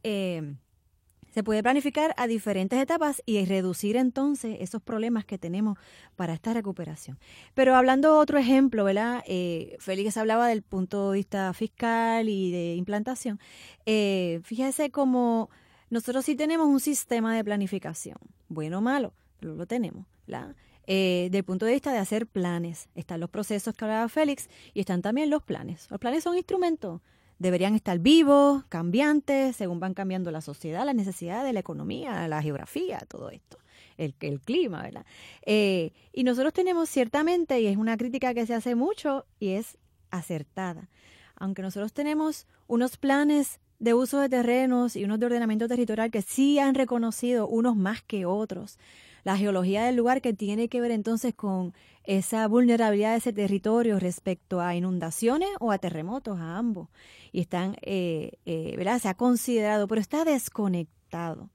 [1.36, 5.78] se puede planificar a diferentes etapas y reducir entonces esos problemas que tenemos
[6.16, 7.20] para esta recuperación.
[7.54, 9.22] Pero hablando otro ejemplo, ¿verdad?
[9.28, 13.42] Eh, Félix hablaba del punto de vista fiscal y de implantación.
[13.86, 15.50] Eh, fíjese cómo
[15.90, 18.18] nosotros sí tenemos un sistema de planificación,
[18.48, 19.12] bueno o malo,
[19.42, 20.56] pero lo tenemos, ¿verdad?
[20.88, 22.88] Eh, del punto de vista de hacer planes.
[22.96, 25.92] Están los procesos que hablaba Félix y están también los planes.
[25.92, 27.02] Los planes son instrumentos
[27.40, 32.42] deberían estar vivos, cambiantes, según van cambiando la sociedad, las necesidades de la economía, la
[32.42, 33.58] geografía, todo esto,
[33.98, 35.06] el, el clima, ¿verdad?
[35.46, 39.78] Eh, y nosotros tenemos ciertamente, y es una crítica que se hace mucho, y es
[40.12, 40.90] acertada,
[41.36, 46.22] aunque nosotros tenemos unos planes de uso de terrenos y unos de ordenamiento territorial que
[46.22, 48.78] sí han reconocido unos más que otros
[49.26, 51.74] la geología del lugar que tiene que ver entonces con
[52.04, 56.90] esa vulnerabilidad de ese territorio respecto a inundaciones o a terremotos, a ambos.
[57.32, 59.00] Y están, eh, eh, ¿verdad?
[59.00, 61.50] Se ha considerado, pero está desconectado.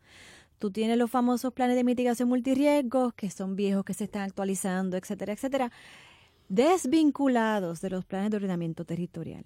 [0.58, 4.96] Tú tienes los famosos planes de mitigación multirriesgos, que son viejos, que se están actualizando,
[4.96, 5.72] etcétera, etcétera,
[6.48, 9.44] desvinculados de los planes de ordenamiento territorial.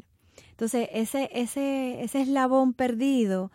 [0.49, 3.53] Entonces, ese, ese, ese eslabón perdido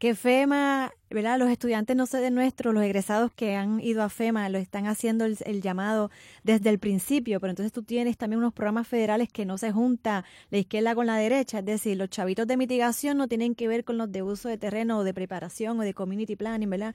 [0.00, 1.38] que FEMA, ¿verdad?
[1.38, 4.86] Los estudiantes no sé de nuestros, los egresados que han ido a FEMA, lo están
[4.86, 6.10] haciendo el, llamado
[6.42, 10.24] desde el principio, pero entonces tú tienes también unos programas federales que no se junta
[10.48, 13.84] la izquierda con la derecha, es decir, los chavitos de mitigación no tienen que ver
[13.84, 16.94] con los de uso de terreno o de preparación o de community planning, ¿verdad?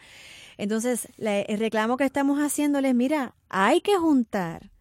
[0.57, 4.71] Entonces, el reclamo que estamos haciéndoles, mira, hay que juntar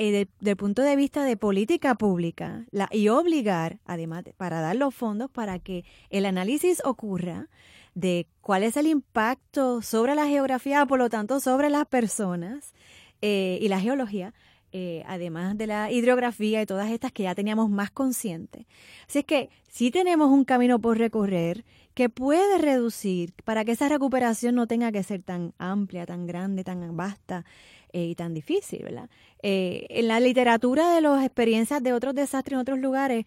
[0.00, 4.94] eh, del punto de vista de política pública la, y obligar, además, para dar los
[4.94, 7.48] fondos para que el análisis ocurra
[7.94, 12.74] de cuál es el impacto sobre la geografía, por lo tanto, sobre las personas
[13.22, 14.34] eh, y la geología,
[14.70, 18.66] eh, además de la hidrografía y todas estas que ya teníamos más conscientes.
[19.08, 23.88] Así es que sí tenemos un camino por recorrer que puede reducir para que esa
[23.88, 27.44] recuperación no tenga que ser tan amplia, tan grande, tan vasta
[27.92, 29.08] eh, y tan difícil, ¿verdad?
[29.42, 33.24] Eh, en la literatura de las experiencias de otros desastres en otros lugares,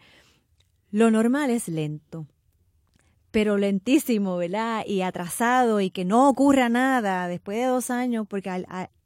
[0.91, 2.27] lo normal es lento,
[3.31, 4.83] pero lentísimo, ¿verdad?
[4.85, 8.49] Y atrasado y que no ocurra nada después de dos años, porque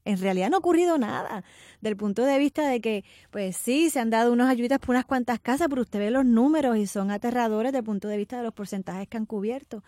[0.06, 1.44] en realidad no ha ocurrido nada,
[1.82, 5.06] del punto de vista de que, pues sí, se han dado unas ayudas por unas
[5.06, 8.44] cuantas casas, pero usted ve los números y son aterradores del punto de vista de
[8.44, 9.84] los porcentajes que han cubierto.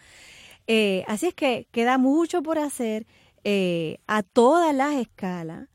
[0.68, 3.08] Eh, así es que queda mucho por hacer
[3.50, 5.70] eh, a todas las escalas,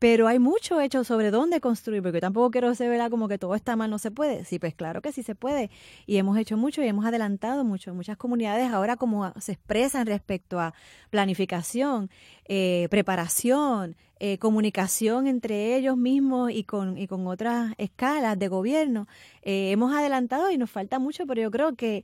[0.00, 3.08] pero hay mucho hecho sobre dónde construir, porque tampoco quiero ser ¿verdad?
[3.08, 4.44] como que todo está mal, no se puede.
[4.44, 5.70] Sí, pues claro que sí se puede.
[6.06, 7.94] Y hemos hecho mucho y hemos adelantado mucho.
[7.94, 10.74] Muchas comunidades ahora como se expresan respecto a
[11.10, 12.10] planificación,
[12.48, 19.06] eh, preparación, eh, comunicación entre ellos mismos y con, y con otras escalas de gobierno.
[19.42, 22.02] hemos adelantado y nos falta mucho, pero yo creo que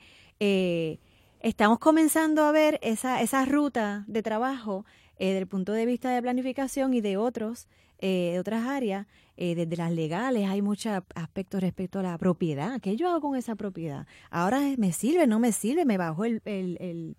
[1.40, 4.84] estamos comenzando a ver esa, esa ruta de trabajo
[5.20, 7.68] eh, desde el punto de vista de planificación y de otros,
[7.98, 9.06] eh, de otras áreas,
[9.36, 12.80] eh, desde las legales hay muchos aspectos respecto a la propiedad.
[12.80, 14.06] ¿Qué yo hago con esa propiedad?
[14.30, 17.16] Ahora me sirve, no me sirve, me bajo el, el,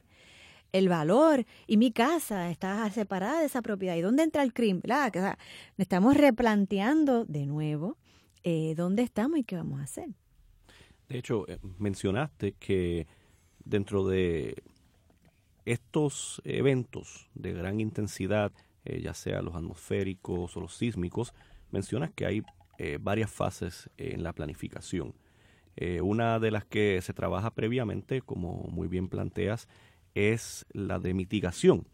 [0.72, 3.96] el, valor y mi casa está separada de esa propiedad.
[3.96, 4.82] ¿Y dónde entra el crimen?
[4.92, 5.38] O
[5.78, 7.98] estamos replanteando de nuevo
[8.76, 10.10] dónde estamos y qué vamos a hacer.
[11.08, 11.46] De hecho,
[11.78, 13.06] mencionaste que
[13.64, 14.56] dentro de
[15.66, 18.52] estos eventos de gran intensidad,
[18.86, 21.34] eh, ya sea los atmosféricos o los sísmicos,
[21.72, 22.44] mencionas que hay
[22.78, 25.14] eh, varias fases en la planificación.
[25.78, 29.68] Eh, una de las que se trabaja previamente, como muy bien planteas,
[30.16, 31.88] es la de mitigación.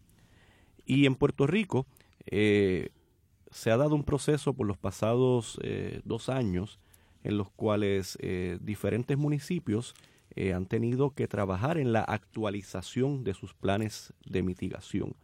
[0.86, 1.86] Y en Puerto Rico
[2.30, 5.60] se ha dado un proceso por los pasados
[6.04, 6.80] dos años
[7.24, 8.18] en los cuales
[8.62, 9.94] diferentes municipios
[10.36, 15.16] eh, han tenido que trabajar en la actualización de sus planes de mitigación.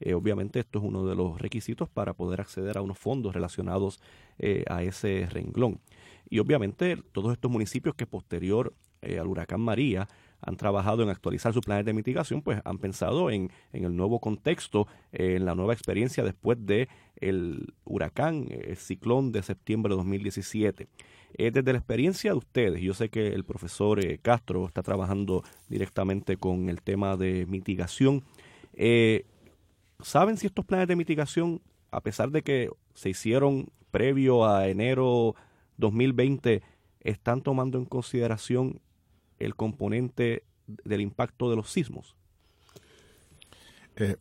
[0.00, 4.00] Eh, obviamente esto es uno de los requisitos para poder acceder a unos fondos relacionados
[4.38, 5.80] eh, a ese renglón.
[6.28, 8.72] Y obviamente todos estos municipios que posterior
[9.02, 10.08] al huracán María
[10.42, 14.20] han trabajado en actualizar sus planes de mitigación, pues han pensado en, en el nuevo
[14.20, 20.88] contexto, en la nueva experiencia después de el huracán, el ciclón de septiembre de 2017.
[21.34, 25.44] Eh, desde la experiencia de ustedes, yo sé que el profesor eh, Castro está trabajando
[25.68, 28.24] directamente con el tema de mitigación.
[28.74, 29.26] Eh,
[30.00, 35.34] ¿Saben si estos planes de mitigación, a pesar de que se hicieron previo a enero
[35.76, 36.62] 2020,
[37.00, 38.80] están tomando en consideración
[39.40, 42.16] el componente del impacto de los sismos?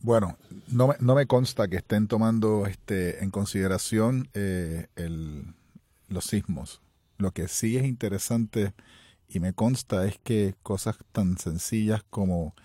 [0.01, 4.29] bueno, no me, no me consta que estén tomando este, en consideración
[6.09, 6.81] los sismos.
[7.17, 8.73] Lo que sí es interesante
[9.29, 12.55] y me consta es que cosas tan sencillas como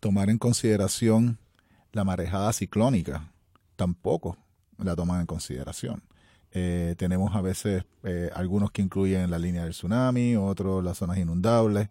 [0.00, 1.38] tomar en consideración
[1.92, 3.32] la marejada ciclónica
[3.76, 4.36] tampoco
[4.78, 6.02] la toman en consideración.
[6.54, 11.16] Eh, tenemos a veces eh, algunos que incluyen la línea del tsunami, otros las zonas
[11.18, 11.88] inundables,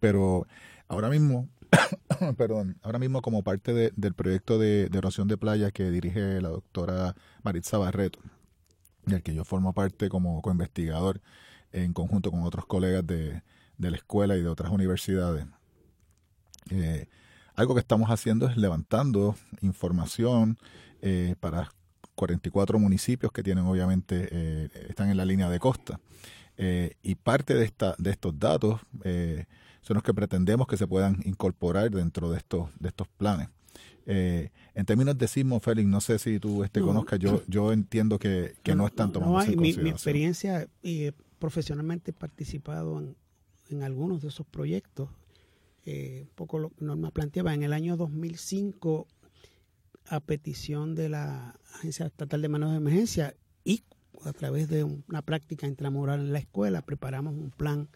[0.00, 0.46] pero
[0.88, 1.48] ahora mismo,
[2.36, 6.48] perdón, ahora mismo como parte del proyecto de, de, erosión de playa que dirige la
[6.48, 7.14] doctora
[7.44, 8.18] Maritza Barreto,
[9.06, 11.20] del que yo formo parte como co-investigador
[11.70, 13.42] en conjunto con otros colegas de,
[13.78, 15.46] la escuela y de otras universidades.
[16.70, 17.06] Eh,
[17.54, 20.58] algo que estamos haciendo es levantando información
[21.38, 21.70] para
[22.18, 26.00] 44 municipios que tienen obviamente, eh, están en la línea de costa.
[27.02, 28.80] y parte de, esta, de estos datos
[29.82, 33.48] son los que pretendemos que se puedan incorporar dentro de estos, de estos planes.
[34.10, 38.18] Eh, en términos de sismo, Félix, no sé si tú este, conozcas, yo, yo entiendo
[38.18, 43.16] que, que no, están tomando no, mi, mi, experiencia, y profesionalmente he participado en,
[43.68, 45.10] en, algunos de esos proyectos.
[45.84, 49.06] Eh, un poco lo que Norma planteaba, en el año 2005,
[50.08, 53.34] a petición de la Agencia Estatal de Manos de Emergencia
[53.64, 53.84] y
[54.24, 57.88] a través de una práctica intramural en la escuela, preparamos un plan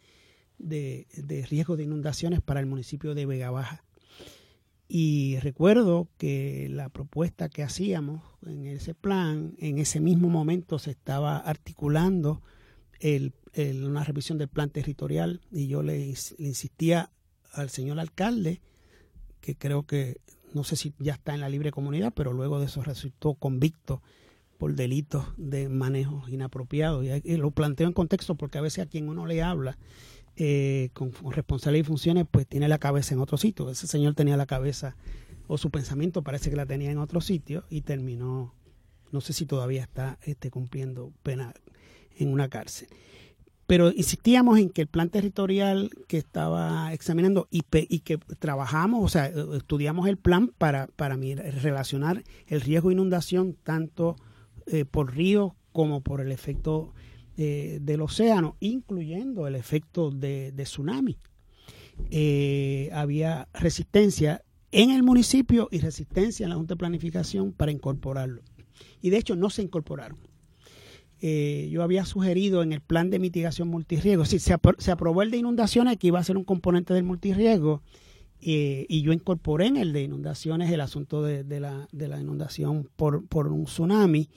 [0.58, 3.84] de, de riesgo de inundaciones para el municipio de Vega Baja.
[4.94, 10.90] Y recuerdo que la propuesta que hacíamos en ese plan, en ese mismo momento se
[10.90, 12.42] estaba articulando
[13.00, 13.32] el,
[13.84, 17.10] una revisión del plan territorial y yo le, insistía
[17.52, 18.60] al señor alcalde,
[19.40, 20.18] que creo que
[20.54, 24.02] no sé si ya está en la libre comunidad, pero luego de eso resultó convicto
[24.58, 27.02] por delitos de manejo inapropiado.
[27.02, 29.76] Y, lo planteo en contexto porque a veces a quien uno le habla
[30.36, 33.68] eh, con, responsabilidad y funciones, pues tiene la cabeza en otro sitio.
[33.70, 34.96] Ese señor tenía la cabeza,
[35.48, 38.54] o su pensamiento parece que la tenía en otro sitio y terminó,
[39.10, 41.54] no sé si todavía está este, cumpliendo pena
[42.16, 42.88] en una cárcel.
[43.72, 49.08] Pero insistíamos en que el plan territorial que estaba examinando y, y que trabajamos, o
[49.08, 54.16] sea, estudiamos el plan para, para relacionar el riesgo de inundación tanto
[54.66, 56.92] eh, por ríos como por el efecto
[57.38, 61.16] eh, del océano, incluyendo el efecto de, tsunami.
[62.10, 68.42] Eh, había resistencia en el municipio y resistencia en la Junta de Planificación para incorporarlo.
[69.00, 70.18] Y de hecho no se incorporaron.
[71.24, 75.38] Eh, yo había sugerido en el plan de mitigación multirriego, si se, aprobó el de
[75.38, 77.80] inundaciones que iba a ser un componente del multirriego,
[78.44, 83.24] y yo incorporé en el de inundaciones el asunto de, la, de la, inundación por,
[83.28, 84.28] por un tsunami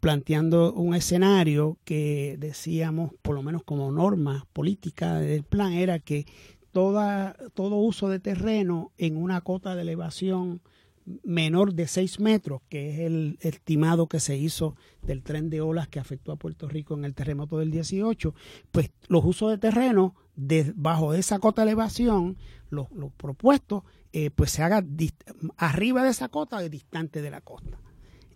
[0.00, 6.26] planteando un escenario que decíamos, por lo menos como norma política del plan, era que
[6.72, 10.62] toda, todo uso de terreno en una cota de elevación
[11.24, 15.88] menor de 6 metros, que es el estimado que se hizo del tren de olas
[15.88, 18.34] que afectó a Puerto Rico en el terremoto del 18,
[18.70, 20.74] pues los usos de terreno de
[21.16, 22.36] esa cota de elevación,
[22.70, 23.82] los, propuestos,
[24.12, 24.84] eh, pues se haga
[25.56, 27.78] arriba de esa cota distante de la costa.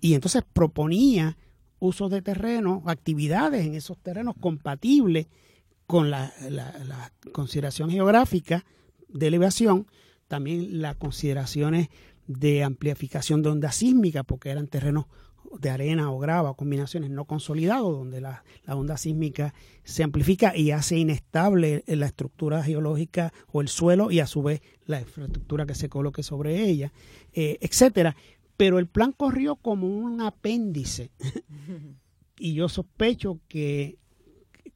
[0.01, 1.39] Y entonces proponía
[1.79, 5.29] usos de terreno, actividades en esos terrenos compatibles
[5.87, 6.33] con la,
[7.33, 8.65] consideración geográfica
[9.09, 9.87] de elevación,
[10.29, 11.89] también las consideraciones
[12.27, 15.07] de amplificación de onda sísmica, porque eran terrenos
[15.61, 19.55] de arena o grava, combinaciones no consolidados, donde la, onda sísmica
[19.85, 24.63] se amplifica y hace inestable la estructura geológica o el suelo y a su vez
[24.87, 26.93] la infraestructura que se coloque sobre ella,
[27.33, 28.17] eh, etcétera
[28.57, 31.11] pero el plan corrió como un apéndice.
[32.39, 33.99] y yo sospecho que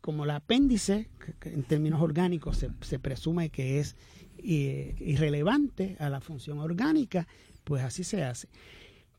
[0.00, 1.10] como el apéndice,
[1.42, 3.96] en términos orgánicos se, presume que es
[4.38, 7.26] eh, irrelevante a la función orgánica,
[7.64, 8.48] pues así se hace.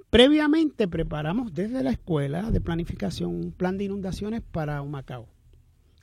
[0.10, 5.28] Previamente preparamos desde la escuela de planificación un plan de inundaciones para Humacao.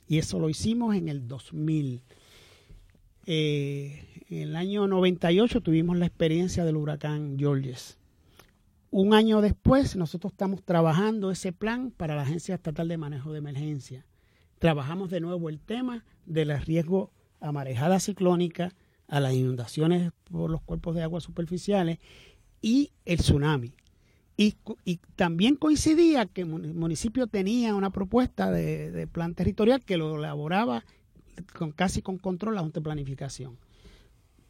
[0.07, 2.01] Y eso lo hicimos en el 2000.
[3.25, 7.97] Eh, en el año 98 tuvimos la experiencia del huracán Georges
[8.89, 13.39] un año después, nosotros estamos trabajando ese plan para la Agencia Estatal de Manejo de
[13.39, 14.05] Emergencia.
[14.59, 18.73] Trabajamos de nuevo el tema del riesgo a marejada ciclónica,
[19.07, 21.99] a las inundaciones por los cuerpos de agua superficiales
[22.61, 23.73] y el tsunami.
[24.39, 24.55] Y,
[25.15, 30.85] también coincidía que el municipio tenía una propuesta de, plan territorial que lo elaboraba
[31.53, 33.57] con, casi con control la Junta de Planificación.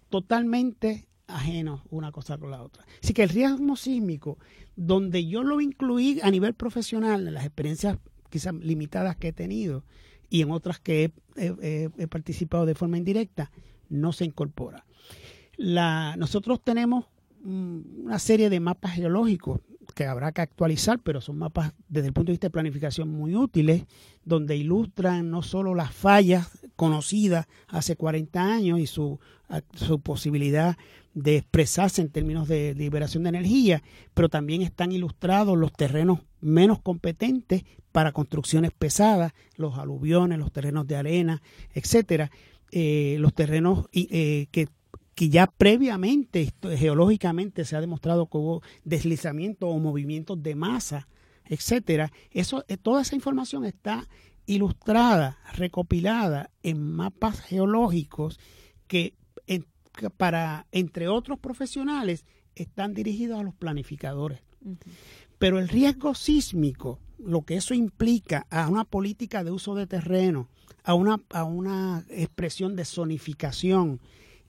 [0.09, 2.85] Totalmente ajenos una cosa con la otra.
[3.01, 4.37] Así que el riesgo sísmico,
[4.75, 7.97] donde yo lo incluí a nivel profesional, en las experiencias
[8.29, 9.83] quizás limitadas que he tenido
[10.29, 13.51] y en otras que he, participado de forma indirecta,
[13.89, 14.85] no se incorpora.
[15.57, 17.05] Nosotros tenemos
[17.43, 19.59] mm, una serie de mapas geológicos
[19.95, 23.35] que habrá que actualizar, pero son mapas desde el punto de vista de planificación muy
[23.35, 23.85] útiles,
[24.23, 29.19] donde ilustran no solo las fallas conocidas hace 40 años y su,
[29.73, 30.77] su posibilidad
[31.13, 33.81] de expresarse en términos de liberación de energía,
[34.13, 40.85] pero también están ilustrados los terrenos menos competentes para construcciones pesadas, los aluviones, los terrenos
[40.85, 41.41] de arena,
[41.73, 42.29] etcétera,
[42.71, 44.67] eh, los terrenos eh, que,
[45.15, 51.07] que, ya previamente geológicamente se ha demostrado que hubo deslizamiento o movimientos de masa,
[51.45, 52.11] etcétera.
[52.31, 54.07] Eso, eh, toda esa información está
[54.45, 58.39] ilustrada, recopilada en mapas geológicos
[58.87, 59.15] que
[60.17, 64.41] para, entre otros profesionales, están dirigidos a los planificadores.
[65.37, 70.49] Pero el riesgo sísmico, lo que eso implica a una política de uso de terreno,
[70.87, 73.99] a una, a una expresión de zonificación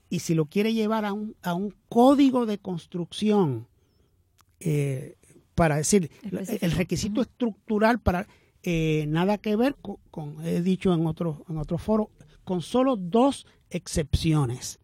[0.09, 3.67] y si lo quiere llevar a un, a un código de construcción,
[4.61, 5.17] eh,
[5.53, 6.09] para decir,
[6.61, 8.25] el requisito estructural para
[8.63, 12.09] eh, nada que ver con, he dicho en otro, en otro foro,
[12.45, 14.79] con solo dos excepciones.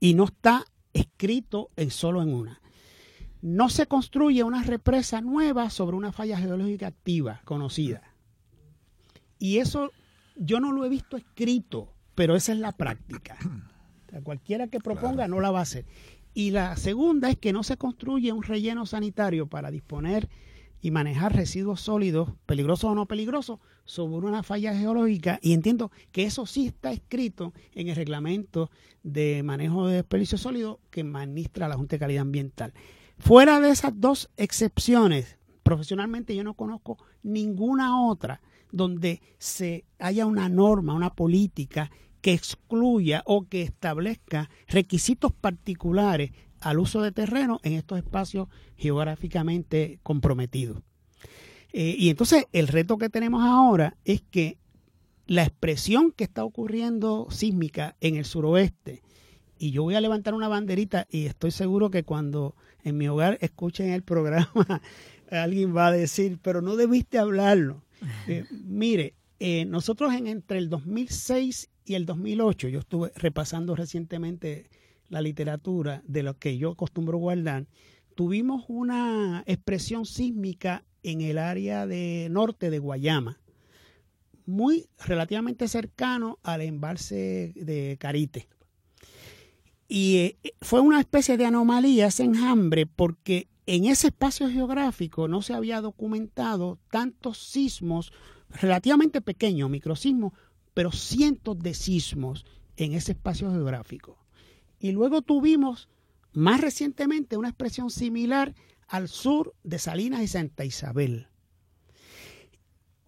[0.00, 2.60] Y no está escrito en solo en una.
[3.40, 8.02] No se construye una represa nueva sobre una falla geológica activa, conocida.
[9.38, 9.92] Y eso
[10.36, 13.36] yo no lo he visto escrito, pero esa es la práctica.
[14.22, 15.86] cualquiera que proponga no la va a hacer.
[16.34, 20.28] Y la segunda es que no se construye un relleno sanitario para disponer
[20.82, 25.38] y manejar residuos sólidos, peligrosos o no peligrosos, sobre una falla geológica.
[25.42, 28.70] Y entiendo que eso sí está escrito en el reglamento
[29.02, 32.74] de manejo de desperdicios sólidos que administra la Junta de Calidad Ambiental.
[33.18, 38.42] Fuera de esas dos excepciones, profesionalmente yo no conozco ninguna otra
[38.76, 46.78] donde se haya una norma, una política que excluya o que establezca requisitos particulares al
[46.78, 50.82] uso de terreno en estos espacios geográficamente comprometidos.
[51.72, 54.58] Eh, y entonces el reto que tenemos ahora es que
[55.26, 59.02] la expresión que está ocurriendo sísmica en el suroeste,
[59.58, 62.54] y yo voy a levantar una banderita y estoy seguro que cuando
[62.84, 64.82] en mi hogar escuchen el programa,
[65.30, 67.85] alguien va a decir, pero no debiste hablarlo.
[68.28, 74.68] Eh, mire, eh, nosotros en entre el 2006 y el 2008, yo estuve repasando recientemente
[75.08, 77.66] la literatura de lo que yo acostumbro guardar,
[78.14, 83.38] tuvimos una expresión sísmica en el área de norte de Guayama,
[84.46, 88.48] muy relativamente cercano al embalse de Carite.
[89.88, 95.42] Y eh, fue una especie de anomalía, ese enjambre, porque en ese espacio geográfico no
[95.42, 98.12] se había documentado tantos sismos
[98.48, 100.32] relativamente pequeños, microsismos,
[100.72, 102.46] pero cientos de sismos
[102.76, 104.18] en ese espacio geográfico.
[104.78, 105.88] Y luego tuvimos
[106.32, 108.54] más recientemente una expresión similar
[108.86, 111.28] al sur de Salinas y Santa Isabel.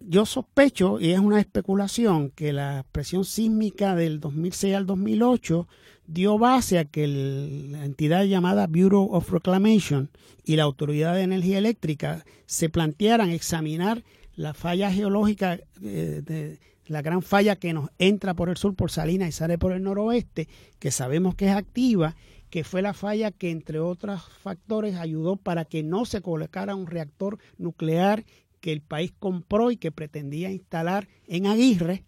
[0.01, 5.67] Yo sospecho, y es una especulación, que la expresión sísmica del 2006 al 2008
[6.11, 10.09] dio base a que la entidad llamada Bureau of Reclamation
[10.43, 14.03] y la Autoridad de Energía Eléctrica se plantearan examinar
[14.35, 16.57] la falla geológica eh,
[16.87, 19.83] la gran falla que nos entra por el sur por Salinas y sale por el
[19.83, 20.47] noroeste,
[20.79, 22.15] que sabemos que es activa,
[22.49, 26.87] que fue la falla que entre otros factores ayudó para que no se colocara un
[26.87, 28.25] reactor nuclear
[28.59, 32.05] que el país compró y que pretendía instalar en Aguirre.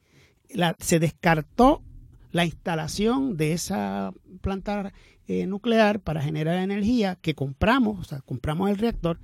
[0.79, 1.83] se descartó
[2.31, 4.93] la instalación de esa planta
[5.27, 9.19] eh, nuclear para generar energía que compramos, o sea, compramos el reactor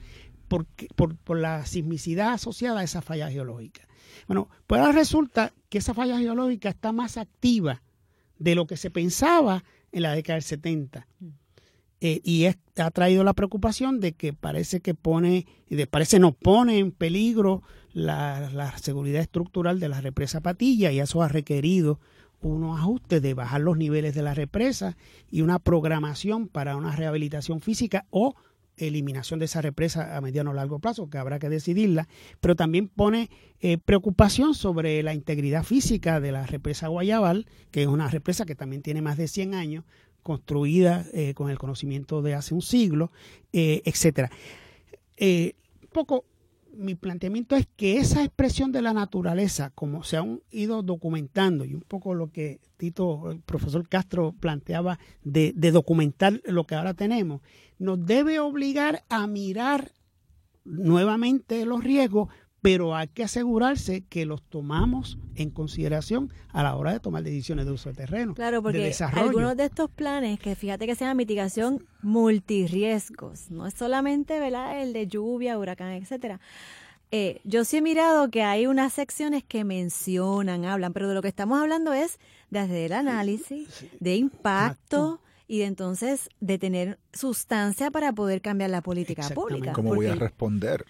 [0.47, 3.87] por, por la sismicidad asociada a esa falla geológica.
[4.27, 7.81] Bueno, pues ahora resulta que esa falla geológica está más activa
[8.39, 11.07] de lo que se pensaba en la década del 70.
[11.19, 11.27] Mm.
[11.99, 16.77] Eh, y ha traído la preocupación de que parece que pone, de, parece no pone
[16.77, 21.99] en peligro la, seguridad estructural de la represa Patilla y eso ha requerido
[22.41, 24.97] unos ajustes de bajar los niveles de la represa
[25.29, 28.35] y una programación para una rehabilitación física o
[28.77, 32.07] eliminación de esa represa a mediano o largo plazo, que habrá que decidirla,
[32.39, 33.29] pero también pone
[33.59, 38.55] eh, preocupación sobre la integridad física de la represa Guayabal, que es una represa que
[38.55, 39.83] también tiene más de 100 años,
[40.21, 43.11] construida eh, con el conocimiento de hace un siglo,
[43.53, 44.29] eh, etcétera.
[45.19, 46.25] un poco
[46.77, 51.73] mi planteamiento es que esa expresión de la naturaleza, como se han ido documentando, y
[51.73, 56.93] un poco lo que Tito, el profesor Castro planteaba de, de documentar lo que ahora
[56.93, 57.41] tenemos,
[57.79, 59.91] nos debe obligar a mirar
[60.63, 62.29] nuevamente los riesgos,
[62.67, 67.65] pero hay que asegurarse que los tomamos en consideración a la hora de tomar decisiones
[67.65, 68.33] de uso de terreno.
[68.33, 74.41] Claro, porque algunos de estos planes, que fíjate que sean mitigación multirriesgos, no es solamente
[74.41, 74.81] ¿verdad?
[74.81, 76.41] el de lluvia, huracán, etcétera.
[77.09, 81.21] Eh, yo sí he mirado que hay unas secciones que mencionan, hablan, pero de lo
[81.21, 87.89] que estamos hablando es desde el análisis de impacto, y de entonces de tener sustancia
[87.89, 89.71] para poder cambiar la política pública.
[89.73, 90.85] ¿Cómo voy a responder?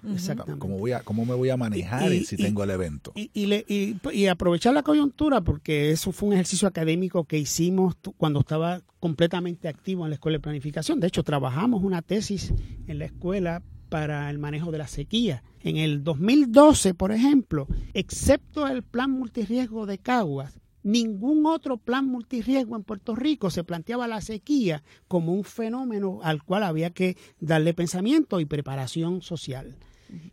[0.58, 3.12] ¿Cómo, voy a, ¿Cómo me voy a manejar si tengo el evento?
[3.16, 8.82] Y, y, aprovechar la coyuntura, porque eso fue un ejercicio académico que hicimos cuando estaba
[8.99, 10.99] completamente activo en la Escuela de Planificación.
[10.99, 12.53] De hecho, trabajamos una tesis
[12.88, 15.43] en la escuela para el manejo de la sequía.
[15.62, 22.77] En el 2012, por ejemplo, excepto el plan multirriesgo de Caguas, ningún otro plan multirriesgo
[22.77, 23.49] en Puerto Rico.
[23.49, 29.21] Se planteaba la sequía como un fenómeno al cual había que darle pensamiento y preparación
[29.21, 29.75] social.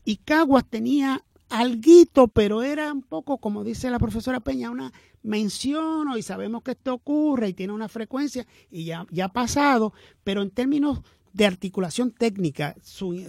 [0.04, 4.92] Y Caguas tenía alguito, pero era un poco, como dice la profesora Peña, una
[5.24, 9.92] mención y sabemos que esto ocurre y tiene una frecuencia y ya, ya ha pasado,
[10.22, 11.00] pero en términos
[11.34, 12.76] de articulación técnica,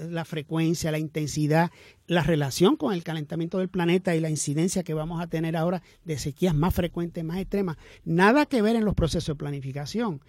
[0.10, 1.72] la frecuencia, la intensidad,
[2.06, 5.82] la relación con el calentamiento del planeta y la incidencia que vamos a tener ahora
[6.06, 10.22] de sequías más frecuentes, más extremas, nada que ver en los procesos de planificación.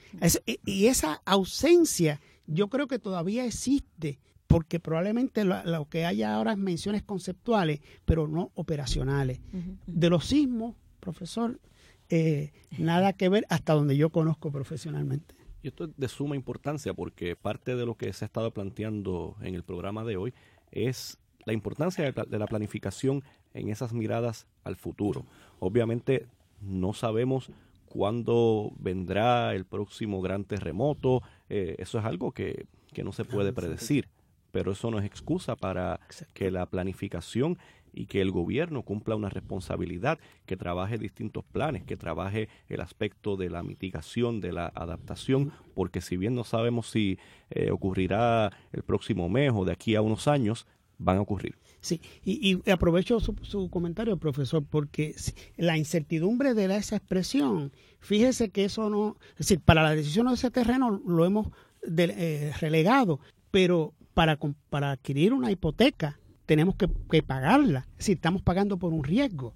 [0.64, 6.59] y esa ausencia yo creo que todavía existe porque probablemente lo, que haya ahora es
[6.59, 9.41] menciones conceptuales, pero no operacionales.
[9.87, 11.61] De los sismos, profesor,
[12.09, 15.36] eh, nada que ver hasta donde yo conozco profesionalmente.
[15.67, 19.35] Y esto es de suma importancia porque parte de lo que se ha estado planteando
[19.41, 20.33] en el programa de hoy
[20.71, 25.27] es la importancia de la planificación en esas miradas al futuro.
[25.59, 26.29] Obviamente
[26.61, 27.51] no sabemos
[27.87, 33.53] cuándo vendrá el próximo gran terremoto, eh, eso es algo que, que no se puede
[33.53, 34.09] predecir
[34.57, 36.01] pero eso no es excusa para
[36.33, 37.59] que la planificación
[37.97, 43.36] y que el gobierno cumpla una responsabilidad, que trabaje distintos planes, que trabaje el aspecto
[43.36, 47.18] de la mitigación, de la adaptación, porque si bien no sabemos si
[47.51, 50.66] eh, ocurrirá el próximo mes o de aquí a unos años,
[50.99, 51.57] van a ocurrir.
[51.80, 55.14] Sí, y, aprovecho su, comentario, profesor, porque
[55.57, 60.34] la incertidumbre de esa expresión, fíjese que eso no, es decir, para la decisión de
[60.34, 61.49] ese terreno lo hemos
[61.97, 63.20] eh, relegado,
[63.51, 64.38] pero para,
[64.68, 67.86] para adquirir una hipoteca tenemos que, pagarla.
[67.99, 69.53] Decir, estamos pagando por un riesgo.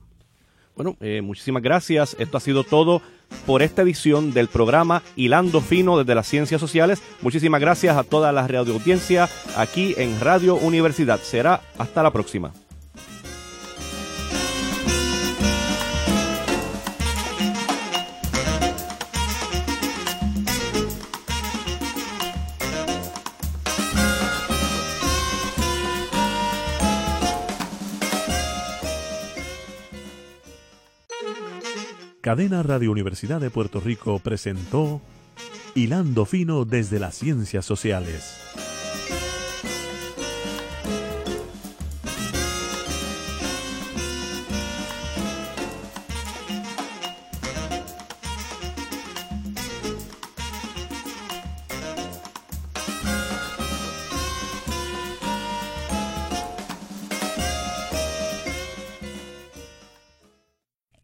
[0.76, 2.16] Bueno, eh, muchísimas gracias.
[2.18, 3.02] Esto ha sido todo
[3.46, 7.02] por esta edición del programa Hilando Fino desde las Ciencias Sociales.
[7.22, 11.20] Muchísimas gracias a toda la radio audiencia aquí en Radio Universidad.
[11.20, 12.52] Será hasta la próxima.
[32.30, 35.00] Cadena Radio Universidad de Puerto Rico presentó
[35.74, 38.49] Hilando Fino desde las Ciencias Sociales.